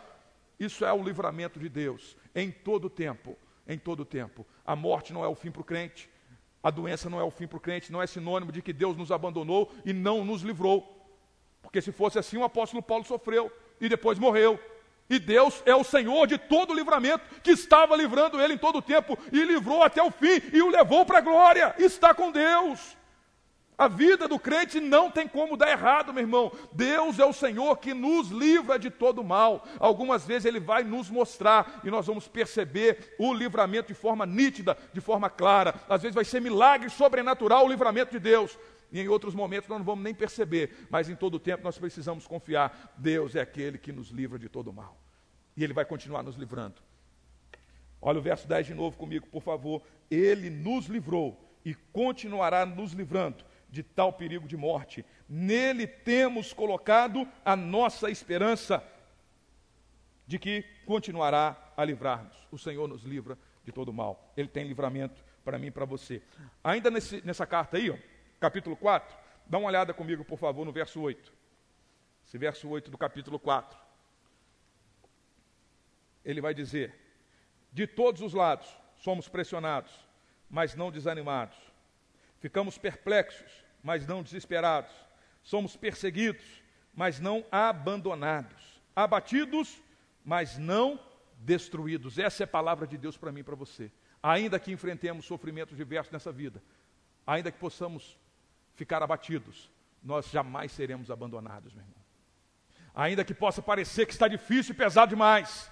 [0.59, 3.39] Isso é o livramento de Deus em todo o tempo.
[3.69, 4.45] Em todo o tempo.
[4.67, 6.11] A morte não é o fim para o crente.
[6.63, 8.97] A doença não é o fim para o crente, não é sinônimo de que Deus
[8.97, 10.97] nos abandonou e não nos livrou.
[11.63, 14.61] Porque se fosse assim, o apóstolo Paulo sofreu e depois morreu.
[15.09, 18.79] E Deus é o Senhor de todo o livramento, que estava livrando ele em todo
[18.79, 21.75] o tempo e livrou até o fim e o levou para a glória.
[21.79, 22.97] Está com Deus.
[23.81, 26.53] A vida do crente não tem como dar errado, meu irmão.
[26.71, 29.67] Deus é o Senhor que nos livra de todo mal.
[29.79, 34.77] Algumas vezes Ele vai nos mostrar e nós vamos perceber o livramento de forma nítida,
[34.93, 35.75] de forma clara.
[35.89, 38.59] Às vezes vai ser milagre sobrenatural o livramento de Deus.
[38.93, 42.27] E em outros momentos nós não vamos nem perceber, mas em todo tempo nós precisamos
[42.27, 42.93] confiar.
[42.99, 44.95] Deus é aquele que nos livra de todo mal.
[45.57, 46.83] E Ele vai continuar nos livrando.
[47.99, 49.81] Olha o verso 10 de novo comigo, por favor.
[50.11, 55.05] Ele nos livrou e continuará nos livrando de tal perigo de morte.
[55.29, 58.83] Nele temos colocado a nossa esperança
[60.27, 62.37] de que continuará a livrar-nos.
[62.51, 64.33] O Senhor nos livra de todo mal.
[64.37, 66.23] Ele tem livramento para mim e para você.
[66.63, 67.97] Ainda nesse, nessa carta aí, ó,
[68.39, 71.33] capítulo 4, dá uma olhada comigo, por favor, no verso 8.
[72.27, 73.79] Esse verso 8 do capítulo 4.
[76.25, 76.95] Ele vai dizer:
[77.73, 79.93] De todos os lados somos pressionados,
[80.49, 81.70] mas não desanimados
[82.41, 84.93] Ficamos perplexos, mas não desesperados.
[85.43, 86.45] Somos perseguidos,
[86.95, 88.83] mas não abandonados.
[88.97, 89.81] Abatidos,
[90.25, 90.99] mas não
[91.39, 92.19] destruídos.
[92.19, 93.91] Essa é a palavra de Deus para mim e para você.
[94.23, 96.63] Ainda que enfrentemos sofrimentos diversos nessa vida,
[97.27, 98.19] ainda que possamos
[98.75, 99.71] ficar abatidos,
[100.03, 102.01] nós jamais seremos abandonados, meu irmão.
[102.95, 105.71] Ainda que possa parecer que está difícil e pesado demais,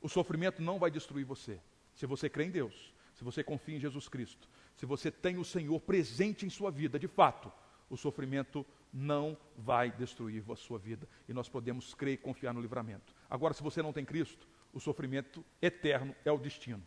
[0.00, 1.60] o sofrimento não vai destruir você.
[1.94, 5.44] Se você crê em Deus, se você confia em Jesus Cristo, se você tem o
[5.44, 7.50] Senhor presente em sua vida, de fato,
[7.88, 11.08] o sofrimento não vai destruir a sua vida.
[11.28, 13.14] E nós podemos crer e confiar no livramento.
[13.28, 16.82] Agora, se você não tem Cristo, o sofrimento eterno é o destino.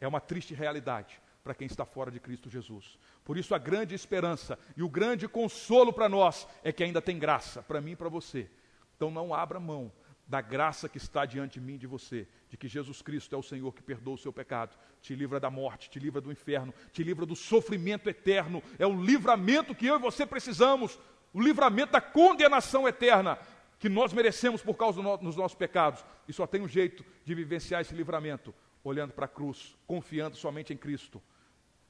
[0.00, 2.98] É uma triste realidade para quem está fora de Cristo Jesus.
[3.24, 7.18] Por isso, a grande esperança e o grande consolo para nós é que ainda tem
[7.18, 8.50] graça, para mim e para você.
[8.96, 9.92] Então, não abra mão
[10.26, 13.38] da graça que está diante de mim e de você, de que Jesus Cristo é
[13.38, 16.74] o Senhor que perdoa o seu pecado, te livra da morte, te livra do inferno,
[16.92, 18.62] te livra do sofrimento eterno.
[18.78, 20.98] É o livramento que eu e você precisamos,
[21.32, 23.38] o livramento da condenação eterna
[23.78, 26.04] que nós merecemos por causa dos nossos pecados.
[26.26, 30.72] E só tem um jeito de vivenciar esse livramento, olhando para a cruz, confiando somente
[30.72, 31.22] em Cristo.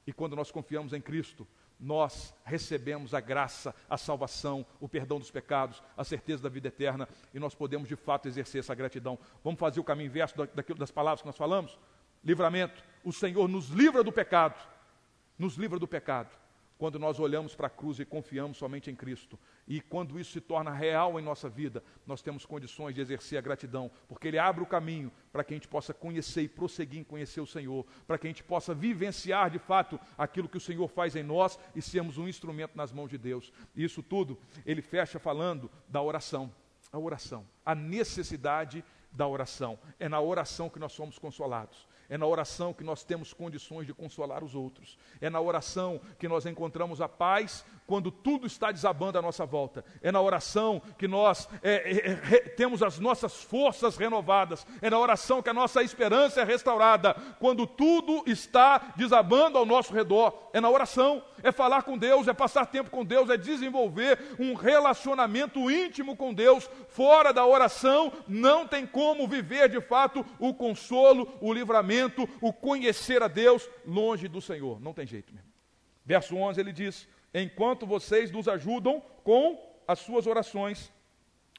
[0.05, 1.47] E quando nós confiamos em Cristo,
[1.79, 7.07] nós recebemos a graça, a salvação, o perdão dos pecados, a certeza da vida eterna
[7.33, 9.17] e nós podemos de fato exercer essa gratidão.
[9.43, 11.77] Vamos fazer o caminho inverso daquilo, das palavras que nós falamos?
[12.23, 12.83] Livramento.
[13.03, 14.55] O Senhor nos livra do pecado,
[15.37, 16.29] nos livra do pecado
[16.77, 19.37] quando nós olhamos para a cruz e confiamos somente em Cristo.
[19.67, 23.41] E quando isso se torna real em nossa vida, nós temos condições de exercer a
[23.41, 27.03] gratidão, porque Ele abre o caminho para que a gente possa conhecer e prosseguir em
[27.03, 30.87] conhecer o Senhor, para que a gente possa vivenciar de fato aquilo que o Senhor
[30.87, 33.51] faz em nós e sermos um instrumento nas mãos de Deus.
[33.75, 36.51] E isso tudo Ele fecha falando da oração.
[36.89, 39.77] A oração, a necessidade da oração.
[39.99, 41.85] É na oração que nós somos consolados.
[42.09, 44.97] É na oração que nós temos condições de consolar os outros.
[45.19, 49.83] É na oração que nós encontramos a paz quando tudo está desabando à nossa volta.
[50.01, 54.67] É na oração que nós é, é, é, temos as nossas forças renovadas.
[54.81, 57.15] É na oração que a nossa esperança é restaurada.
[57.39, 60.49] Quando tudo está desabando ao nosso redor.
[60.51, 61.23] É na oração.
[61.41, 66.33] É falar com Deus, é passar tempo com Deus, é desenvolver um relacionamento íntimo com
[66.33, 66.69] Deus.
[66.89, 73.23] Fora da oração, não tem como viver de fato o consolo, o livramento, o conhecer
[73.23, 74.81] a Deus longe do Senhor.
[74.81, 75.47] Não tem jeito mesmo.
[76.05, 77.07] Verso 11 ele diz
[77.41, 80.91] enquanto vocês nos ajudam com as suas orações.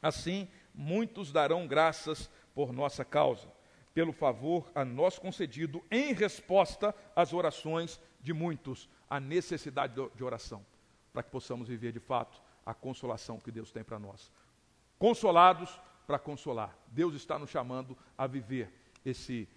[0.03, 3.49] Assim, muitos darão graças por nossa causa,
[3.95, 10.65] pelo favor a nós concedido em resposta às orações de muitos, a necessidade de oração,
[11.13, 14.31] para que possamos viver de fato a consolação que Deus tem para nós.
[14.99, 16.77] Consolados para consolar.
[16.89, 18.73] Deus está nos chamando a viver
[19.05, 19.49] esse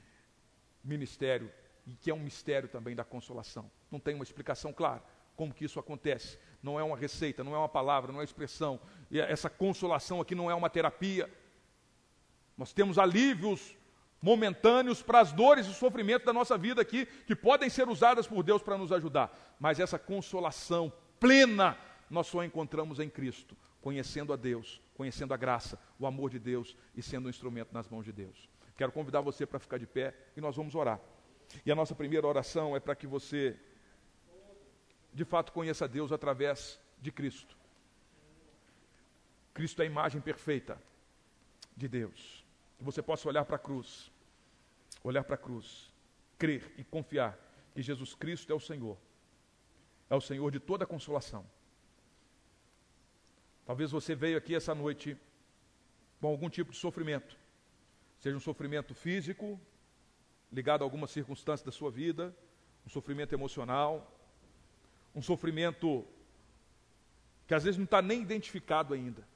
[0.83, 1.51] ministério,
[1.85, 3.69] e que é um mistério também da consolação.
[3.89, 5.03] Não tem uma explicação clara
[5.41, 6.37] como que isso acontece.
[6.61, 8.79] Não é uma receita, não é uma palavra, não é uma expressão.
[9.09, 11.27] E essa consolação aqui não é uma terapia.
[12.55, 13.75] Nós temos alívios
[14.21, 18.43] momentâneos para as dores e sofrimentos da nossa vida aqui, que podem ser usadas por
[18.43, 19.35] Deus para nos ajudar.
[19.59, 21.75] Mas essa consolação plena
[22.07, 26.77] nós só encontramos em Cristo, conhecendo a Deus, conhecendo a graça, o amor de Deus
[26.95, 28.47] e sendo um instrumento nas mãos de Deus.
[28.77, 30.99] Quero convidar você para ficar de pé e nós vamos orar.
[31.65, 33.59] E a nossa primeira oração é para que você
[35.13, 37.57] de fato conheça Deus através de Cristo.
[39.53, 40.81] Cristo é a imagem perfeita
[41.75, 42.45] de Deus.
[42.77, 44.11] Que você possa olhar para a cruz,
[45.03, 45.91] olhar para a cruz,
[46.37, 47.37] crer e confiar
[47.73, 48.97] que Jesus Cristo é o Senhor.
[50.09, 51.45] É o Senhor de toda consolação.
[53.65, 55.17] Talvez você veio aqui essa noite
[56.19, 57.37] com algum tipo de sofrimento,
[58.19, 59.59] seja um sofrimento físico,
[60.51, 62.35] ligado a alguma circunstância da sua vida,
[62.85, 64.20] um sofrimento emocional,
[65.13, 66.05] um sofrimento
[67.47, 69.27] que às vezes não está nem identificado ainda,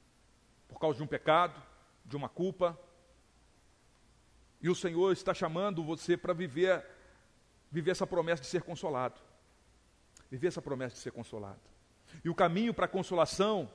[0.68, 1.62] por causa de um pecado,
[2.04, 2.78] de uma culpa.
[4.60, 6.84] E o Senhor está chamando você para viver,
[7.70, 9.20] viver essa promessa de ser consolado.
[10.30, 11.60] Viver essa promessa de ser consolado.
[12.24, 13.70] E o caminho para a consolação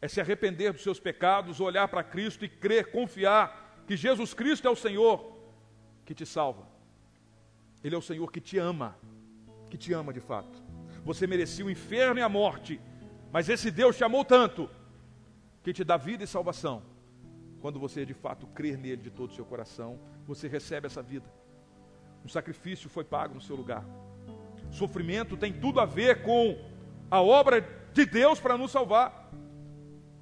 [0.00, 4.66] é se arrepender dos seus pecados, olhar para Cristo e crer, confiar que Jesus Cristo
[4.66, 5.36] é o Senhor
[6.04, 6.66] que te salva.
[7.82, 8.96] Ele é o Senhor que te ama,
[9.70, 10.67] que te ama de fato.
[11.04, 12.80] Você merecia o inferno e a morte,
[13.32, 14.68] mas esse Deus te amou tanto
[15.62, 16.82] que te dá vida e salvação.
[17.60, 21.26] Quando você de fato crer nele de todo o seu coração, você recebe essa vida.
[22.24, 23.84] Um sacrifício foi pago no seu lugar.
[24.70, 26.58] Sofrimento tem tudo a ver com
[27.10, 29.30] a obra de Deus para nos salvar.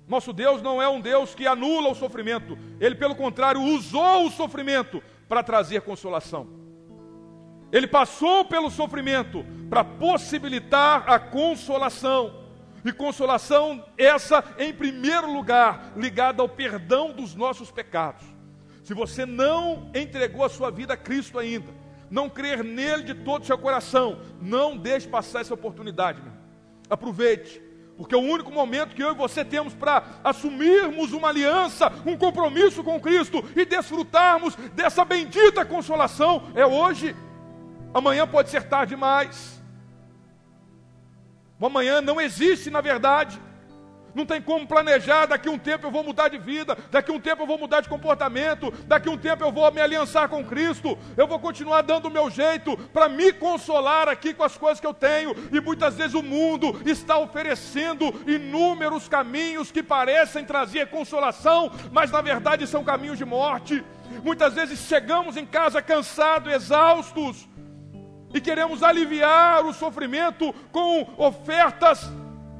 [0.08, 4.30] Nosso Deus não é um Deus que anula o sofrimento, ele, pelo contrário, usou o
[4.30, 6.46] sofrimento para trazer consolação.
[7.72, 12.44] Ele passou pelo sofrimento para possibilitar a consolação.
[12.84, 18.22] E consolação essa, em primeiro lugar, ligada ao perdão dos nossos pecados.
[18.84, 21.72] Se você não entregou a sua vida a Cristo ainda,
[22.08, 26.22] não crer nele de todo o seu coração, não deixe passar essa oportunidade.
[26.22, 26.32] Meu.
[26.88, 27.60] Aproveite,
[27.96, 32.84] porque o único momento que eu e você temos para assumirmos uma aliança, um compromisso
[32.84, 37.16] com Cristo e desfrutarmos dessa bendita consolação é hoje.
[37.92, 39.55] Amanhã pode ser tarde demais.
[41.58, 43.40] O amanhã não existe na verdade.
[44.16, 45.26] não tem como planejar.
[45.26, 47.88] Daqui um tempo eu vou mudar de vida, daqui um tempo eu vou mudar de
[47.88, 52.10] comportamento, daqui um tempo eu vou me aliançar com Cristo, eu vou continuar dando o
[52.10, 55.34] meu jeito para me consolar aqui com as coisas que eu tenho.
[55.52, 62.22] E muitas vezes o mundo está oferecendo inúmeros caminhos que parecem trazer consolação, mas na
[62.22, 63.84] verdade são caminhos de morte.
[64.24, 67.46] Muitas vezes chegamos em casa cansados, exaustos,
[68.34, 72.10] e queremos aliviar o sofrimento com ofertas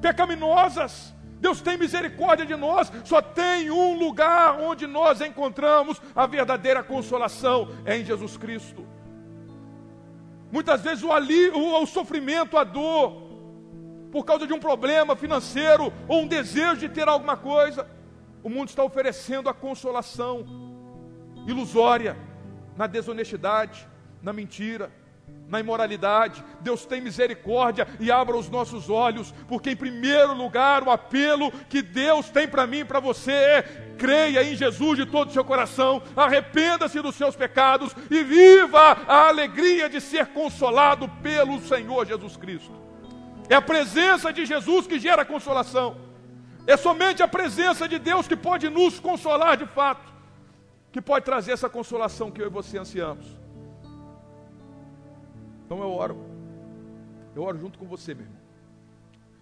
[0.00, 1.14] pecaminosas.
[1.38, 7.68] Deus tem misericórdia de nós, só tem um lugar onde nós encontramos a verdadeira consolação,
[7.84, 8.86] é em Jesus Cristo.
[10.50, 13.26] Muitas vezes o, ali, o, o sofrimento, a dor,
[14.10, 17.86] por causa de um problema financeiro ou um desejo de ter alguma coisa,
[18.42, 20.46] o mundo está oferecendo a consolação
[21.46, 22.16] ilusória
[22.76, 23.86] na desonestidade,
[24.22, 24.90] na mentira
[25.48, 26.44] na imoralidade.
[26.60, 31.82] Deus tem misericórdia e abra os nossos olhos, porque em primeiro lugar o apelo que
[31.82, 33.62] Deus tem para mim e para você é:
[33.98, 39.28] creia em Jesus de todo o seu coração, arrependa-se dos seus pecados e viva a
[39.28, 42.72] alegria de ser consolado pelo Senhor Jesus Cristo.
[43.48, 46.04] É a presença de Jesus que gera consolação.
[46.66, 50.12] É somente a presença de Deus que pode nos consolar de fato,
[50.90, 53.45] que pode trazer essa consolação que eu e você ansiamos.
[55.66, 56.16] Então eu oro.
[57.34, 58.40] Eu oro junto com você, meu irmão.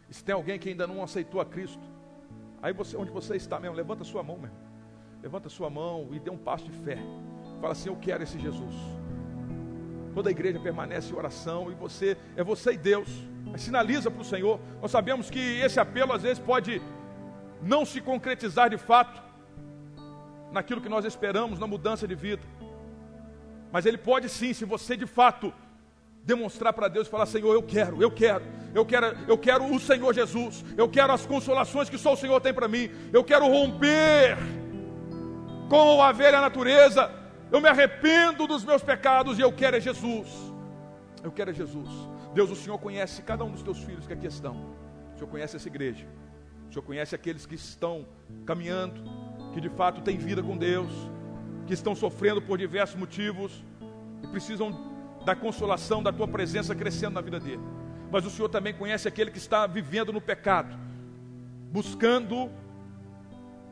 [0.08, 1.86] E se tem alguém que ainda não aceitou a Cristo,
[2.62, 4.64] aí você, onde você está mesmo, levanta sua mão, meu irmão.
[5.22, 6.98] Levanta sua mão e dê um passo de fé.
[7.60, 8.74] Fala assim: Eu quero esse Jesus.
[10.14, 13.08] Toda a igreja permanece em oração e você, é você e Deus.
[13.50, 14.58] Mas sinaliza para o Senhor.
[14.80, 16.80] Nós sabemos que esse apelo às vezes pode
[17.62, 19.22] não se concretizar de fato
[20.52, 22.42] naquilo que nós esperamos, na mudança de vida.
[23.72, 25.52] Mas ele pode sim, se você de fato
[26.24, 28.44] demonstrar para Deus e falar: Senhor, eu quero, eu quero,
[28.74, 32.40] eu quero, eu quero o Senhor Jesus, eu quero as consolações que só o Senhor
[32.40, 34.36] tem para mim, eu quero romper
[35.68, 37.10] com a velha natureza,
[37.50, 40.28] eu me arrependo dos meus pecados e eu quero é Jesus.
[41.22, 41.88] Eu quero é Jesus.
[42.34, 44.74] Deus, o Senhor conhece cada um dos teus filhos que aqui estão.
[45.14, 46.06] O Senhor conhece essa igreja.
[46.68, 48.06] O Senhor conhece aqueles que estão
[48.44, 49.00] caminhando,
[49.52, 50.92] que de fato têm vida com Deus,
[51.66, 53.64] que estão sofrendo por diversos motivos
[54.22, 54.93] e precisam
[55.24, 57.62] da consolação da tua presença crescendo na vida dele.
[58.10, 60.76] Mas o Senhor também conhece aquele que está vivendo no pecado,
[61.72, 62.50] buscando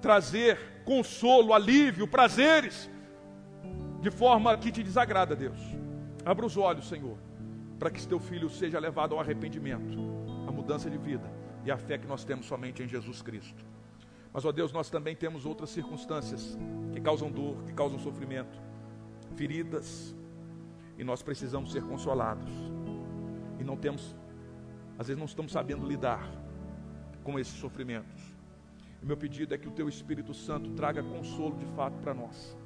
[0.01, 2.91] trazer consolo, alívio, prazeres,
[4.01, 5.61] de forma que te desagrada, Deus.
[6.25, 7.17] Abra os olhos, Senhor,
[7.79, 9.99] para que teu filho seja levado ao arrependimento,
[10.47, 11.31] à mudança de vida
[11.65, 13.65] e à fé que nós temos somente em Jesus Cristo.
[14.33, 16.59] Mas, ó Deus, nós também temos outras circunstâncias
[16.93, 18.59] que causam dor, que causam sofrimento,
[19.37, 20.15] feridas,
[21.03, 22.49] e nós precisamos ser consolados.
[23.59, 24.15] E não temos,
[24.97, 26.31] às vezes não estamos sabendo lidar
[27.25, 28.23] com esses sofrimentos.
[29.03, 32.57] O meu pedido é que o teu Espírito Santo traga consolo de fato para nós.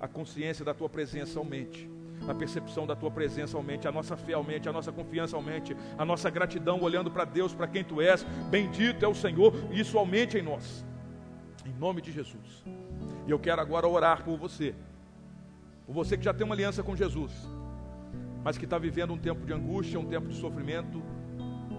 [0.00, 1.90] A consciência da tua presença aumente,
[2.26, 6.06] a percepção da tua presença aumente, a nossa fé aumente, a nossa confiança aumente, a
[6.06, 8.24] nossa gratidão olhando para Deus, para quem tu és.
[8.50, 10.86] Bendito é o Senhor, e isso aumente em nós.
[11.66, 12.64] Em nome de Jesus.
[13.26, 14.74] E eu quero agora orar por você.
[15.84, 17.30] Por você que já tem uma aliança com Jesus
[18.44, 21.02] mas que está vivendo um tempo de angústia, um tempo de sofrimento,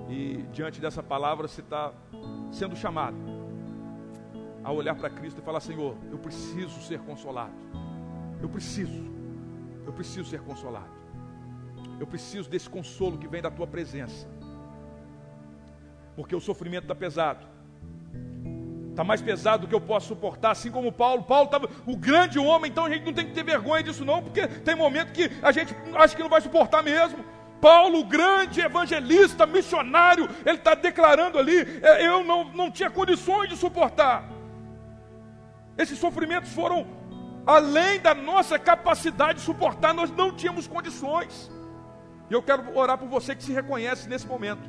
[0.09, 1.93] e diante dessa palavra você está
[2.51, 3.15] sendo chamado
[4.63, 7.53] a olhar para Cristo e falar: Senhor, eu preciso ser consolado,
[8.41, 9.05] eu preciso,
[9.85, 10.89] eu preciso ser consolado,
[11.99, 14.27] eu preciso desse consolo que vem da tua presença,
[16.15, 17.45] porque o sofrimento está pesado,
[18.95, 21.21] Está mais pesado do que eu posso suportar, assim como Paulo.
[21.23, 24.23] Paulo estava o grande homem, então a gente não tem que ter vergonha disso, não,
[24.23, 27.25] porque tem momento que a gente acha que não vai suportar mesmo.
[27.59, 33.57] Paulo, grande evangelista, missionário, ele está declarando ali: é, eu não, não tinha condições de
[33.57, 34.29] suportar.
[35.77, 36.87] Esses sofrimentos foram
[37.45, 41.51] além da nossa capacidade de suportar, nós não tínhamos condições.
[42.29, 44.63] E eu quero orar por você que se reconhece nesse momento.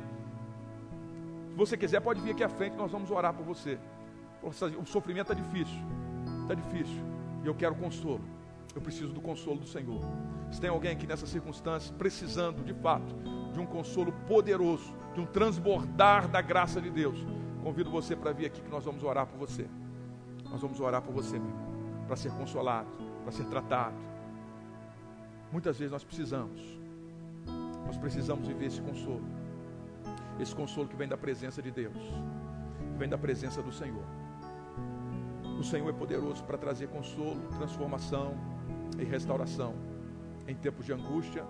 [1.51, 3.79] Se você quiser, pode vir aqui à frente, nós vamos orar por você.
[4.47, 5.77] O sofrimento está difícil,
[6.41, 7.03] está difícil.
[7.43, 8.21] E eu quero consolo.
[8.73, 9.99] Eu preciso do consolo do Senhor.
[10.51, 13.15] Se tem alguém aqui nessa circunstância precisando, de fato,
[13.51, 17.17] de um consolo poderoso, de um transbordar da graça de Deus,
[17.63, 19.67] convido você para vir aqui que nós vamos orar por você.
[20.49, 22.87] Nós vamos orar por você, meu irmão, para ser consolado,
[23.23, 23.95] para ser tratado.
[25.51, 26.61] Muitas vezes nós precisamos,
[27.85, 29.23] nós precisamos viver esse consolo,
[30.39, 31.97] esse consolo que vem da presença de Deus,
[32.93, 34.03] que vem da presença do Senhor.
[35.57, 38.35] O Senhor é poderoso para trazer consolo, transformação
[38.99, 39.73] e restauração
[40.47, 41.43] em tempos de angústia,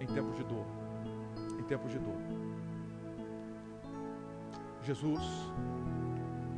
[0.00, 0.64] em tempos de dor.
[1.60, 2.16] Em tempos de dor.
[4.82, 5.22] Jesus,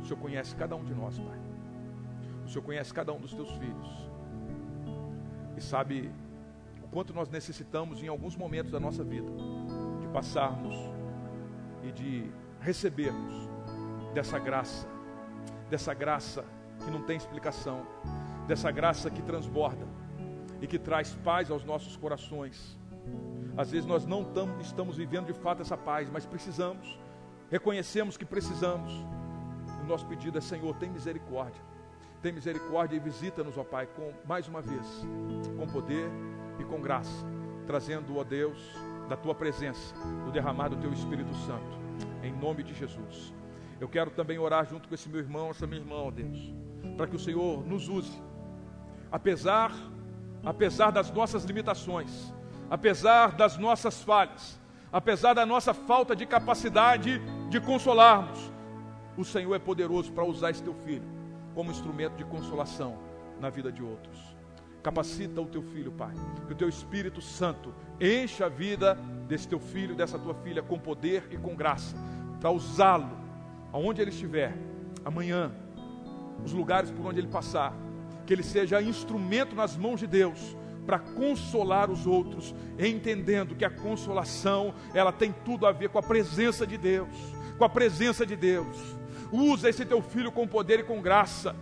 [0.01, 1.39] O Senhor conhece cada um de nós, Pai.
[2.45, 4.09] O Senhor conhece cada um dos teus filhos.
[5.57, 6.11] E sabe
[6.83, 9.29] o quanto nós necessitamos em alguns momentos da nossa vida
[9.99, 10.75] de passarmos
[11.83, 12.31] e de
[12.61, 13.49] recebermos
[14.13, 14.87] dessa graça,
[15.69, 16.45] dessa graça
[16.83, 17.85] que não tem explicação,
[18.47, 19.85] dessa graça que transborda
[20.61, 22.77] e que traz paz aos nossos corações.
[23.57, 26.99] Às vezes nós não tam, estamos vivendo de fato essa paz, mas precisamos,
[27.49, 28.91] reconhecemos que precisamos.
[29.81, 31.61] O nosso pedido é: Senhor, tem misericórdia,
[32.21, 35.05] tem misericórdia e visita-nos, ó Pai, com mais uma vez,
[35.57, 36.09] com poder
[36.59, 37.25] e com graça,
[37.65, 38.57] trazendo, ó Deus,
[39.07, 39.95] da tua presença,
[40.27, 41.79] o derramar do teu Espírito Santo,
[42.23, 43.33] em nome de Jesus.
[43.79, 46.53] Eu quero também orar junto com esse meu irmão, essa minha irmã, ó Deus,
[46.97, 48.21] para que o Senhor nos use,
[49.11, 49.73] apesar,
[50.43, 52.33] apesar das nossas limitações,
[52.69, 54.59] apesar das nossas falhas,
[54.91, 58.51] apesar da nossa falta de capacidade de consolarmos,
[59.17, 61.07] o Senhor é poderoso para usar esse teu filho
[61.53, 62.97] como instrumento de consolação
[63.39, 64.35] na vida de outros.
[64.83, 66.13] Capacita o teu filho, Pai,
[66.45, 68.95] que o teu Espírito Santo encha a vida
[69.27, 71.95] desse teu filho, dessa tua filha, com poder e com graça,
[72.39, 73.09] para usá-lo
[73.71, 74.55] aonde ele estiver,
[75.03, 75.51] amanhã,
[76.43, 77.73] os lugares por onde ele passar,
[78.25, 80.55] que ele seja instrumento nas mãos de Deus
[80.85, 86.03] para consolar os outros, entendendo que a consolação, ela tem tudo a ver com a
[86.03, 87.09] presença de Deus,
[87.57, 88.77] com a presença de Deus.
[89.31, 91.55] Usa esse teu filho com poder e com graça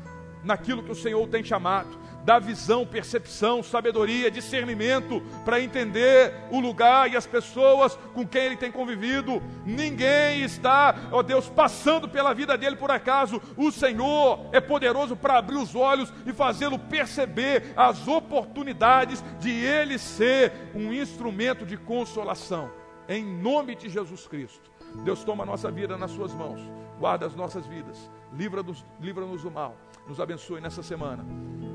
[0.44, 7.12] naquilo que o Senhor tem chamado dá visão, percepção, sabedoria, discernimento para entender o lugar
[7.12, 9.42] e as pessoas com quem ele tem convivido.
[9.66, 13.42] Ninguém está, ó Deus, passando pela vida dele por acaso.
[13.58, 19.98] O Senhor é poderoso para abrir os olhos e fazê-lo perceber as oportunidades de ele
[19.98, 22.72] ser um instrumento de consolação.
[23.08, 24.72] Em nome de Jesus Cristo.
[25.04, 26.62] Deus toma a nossa vida nas suas mãos,
[27.00, 29.76] guarda as nossas vidas, livra-nos livra do mal,
[30.08, 31.26] nos abençoe nessa semana.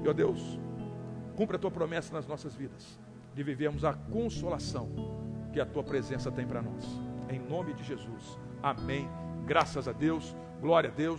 [0.05, 0.59] E ó Deus,
[1.37, 2.99] cumpra a tua promessa nas nossas vidas,
[3.35, 4.89] de vivermos a consolação
[5.53, 6.85] que a tua presença tem para nós.
[7.31, 8.39] Em nome de Jesus.
[8.63, 9.09] Amém.
[9.47, 10.37] Graças a Deus.
[10.61, 11.17] Glória a Deus.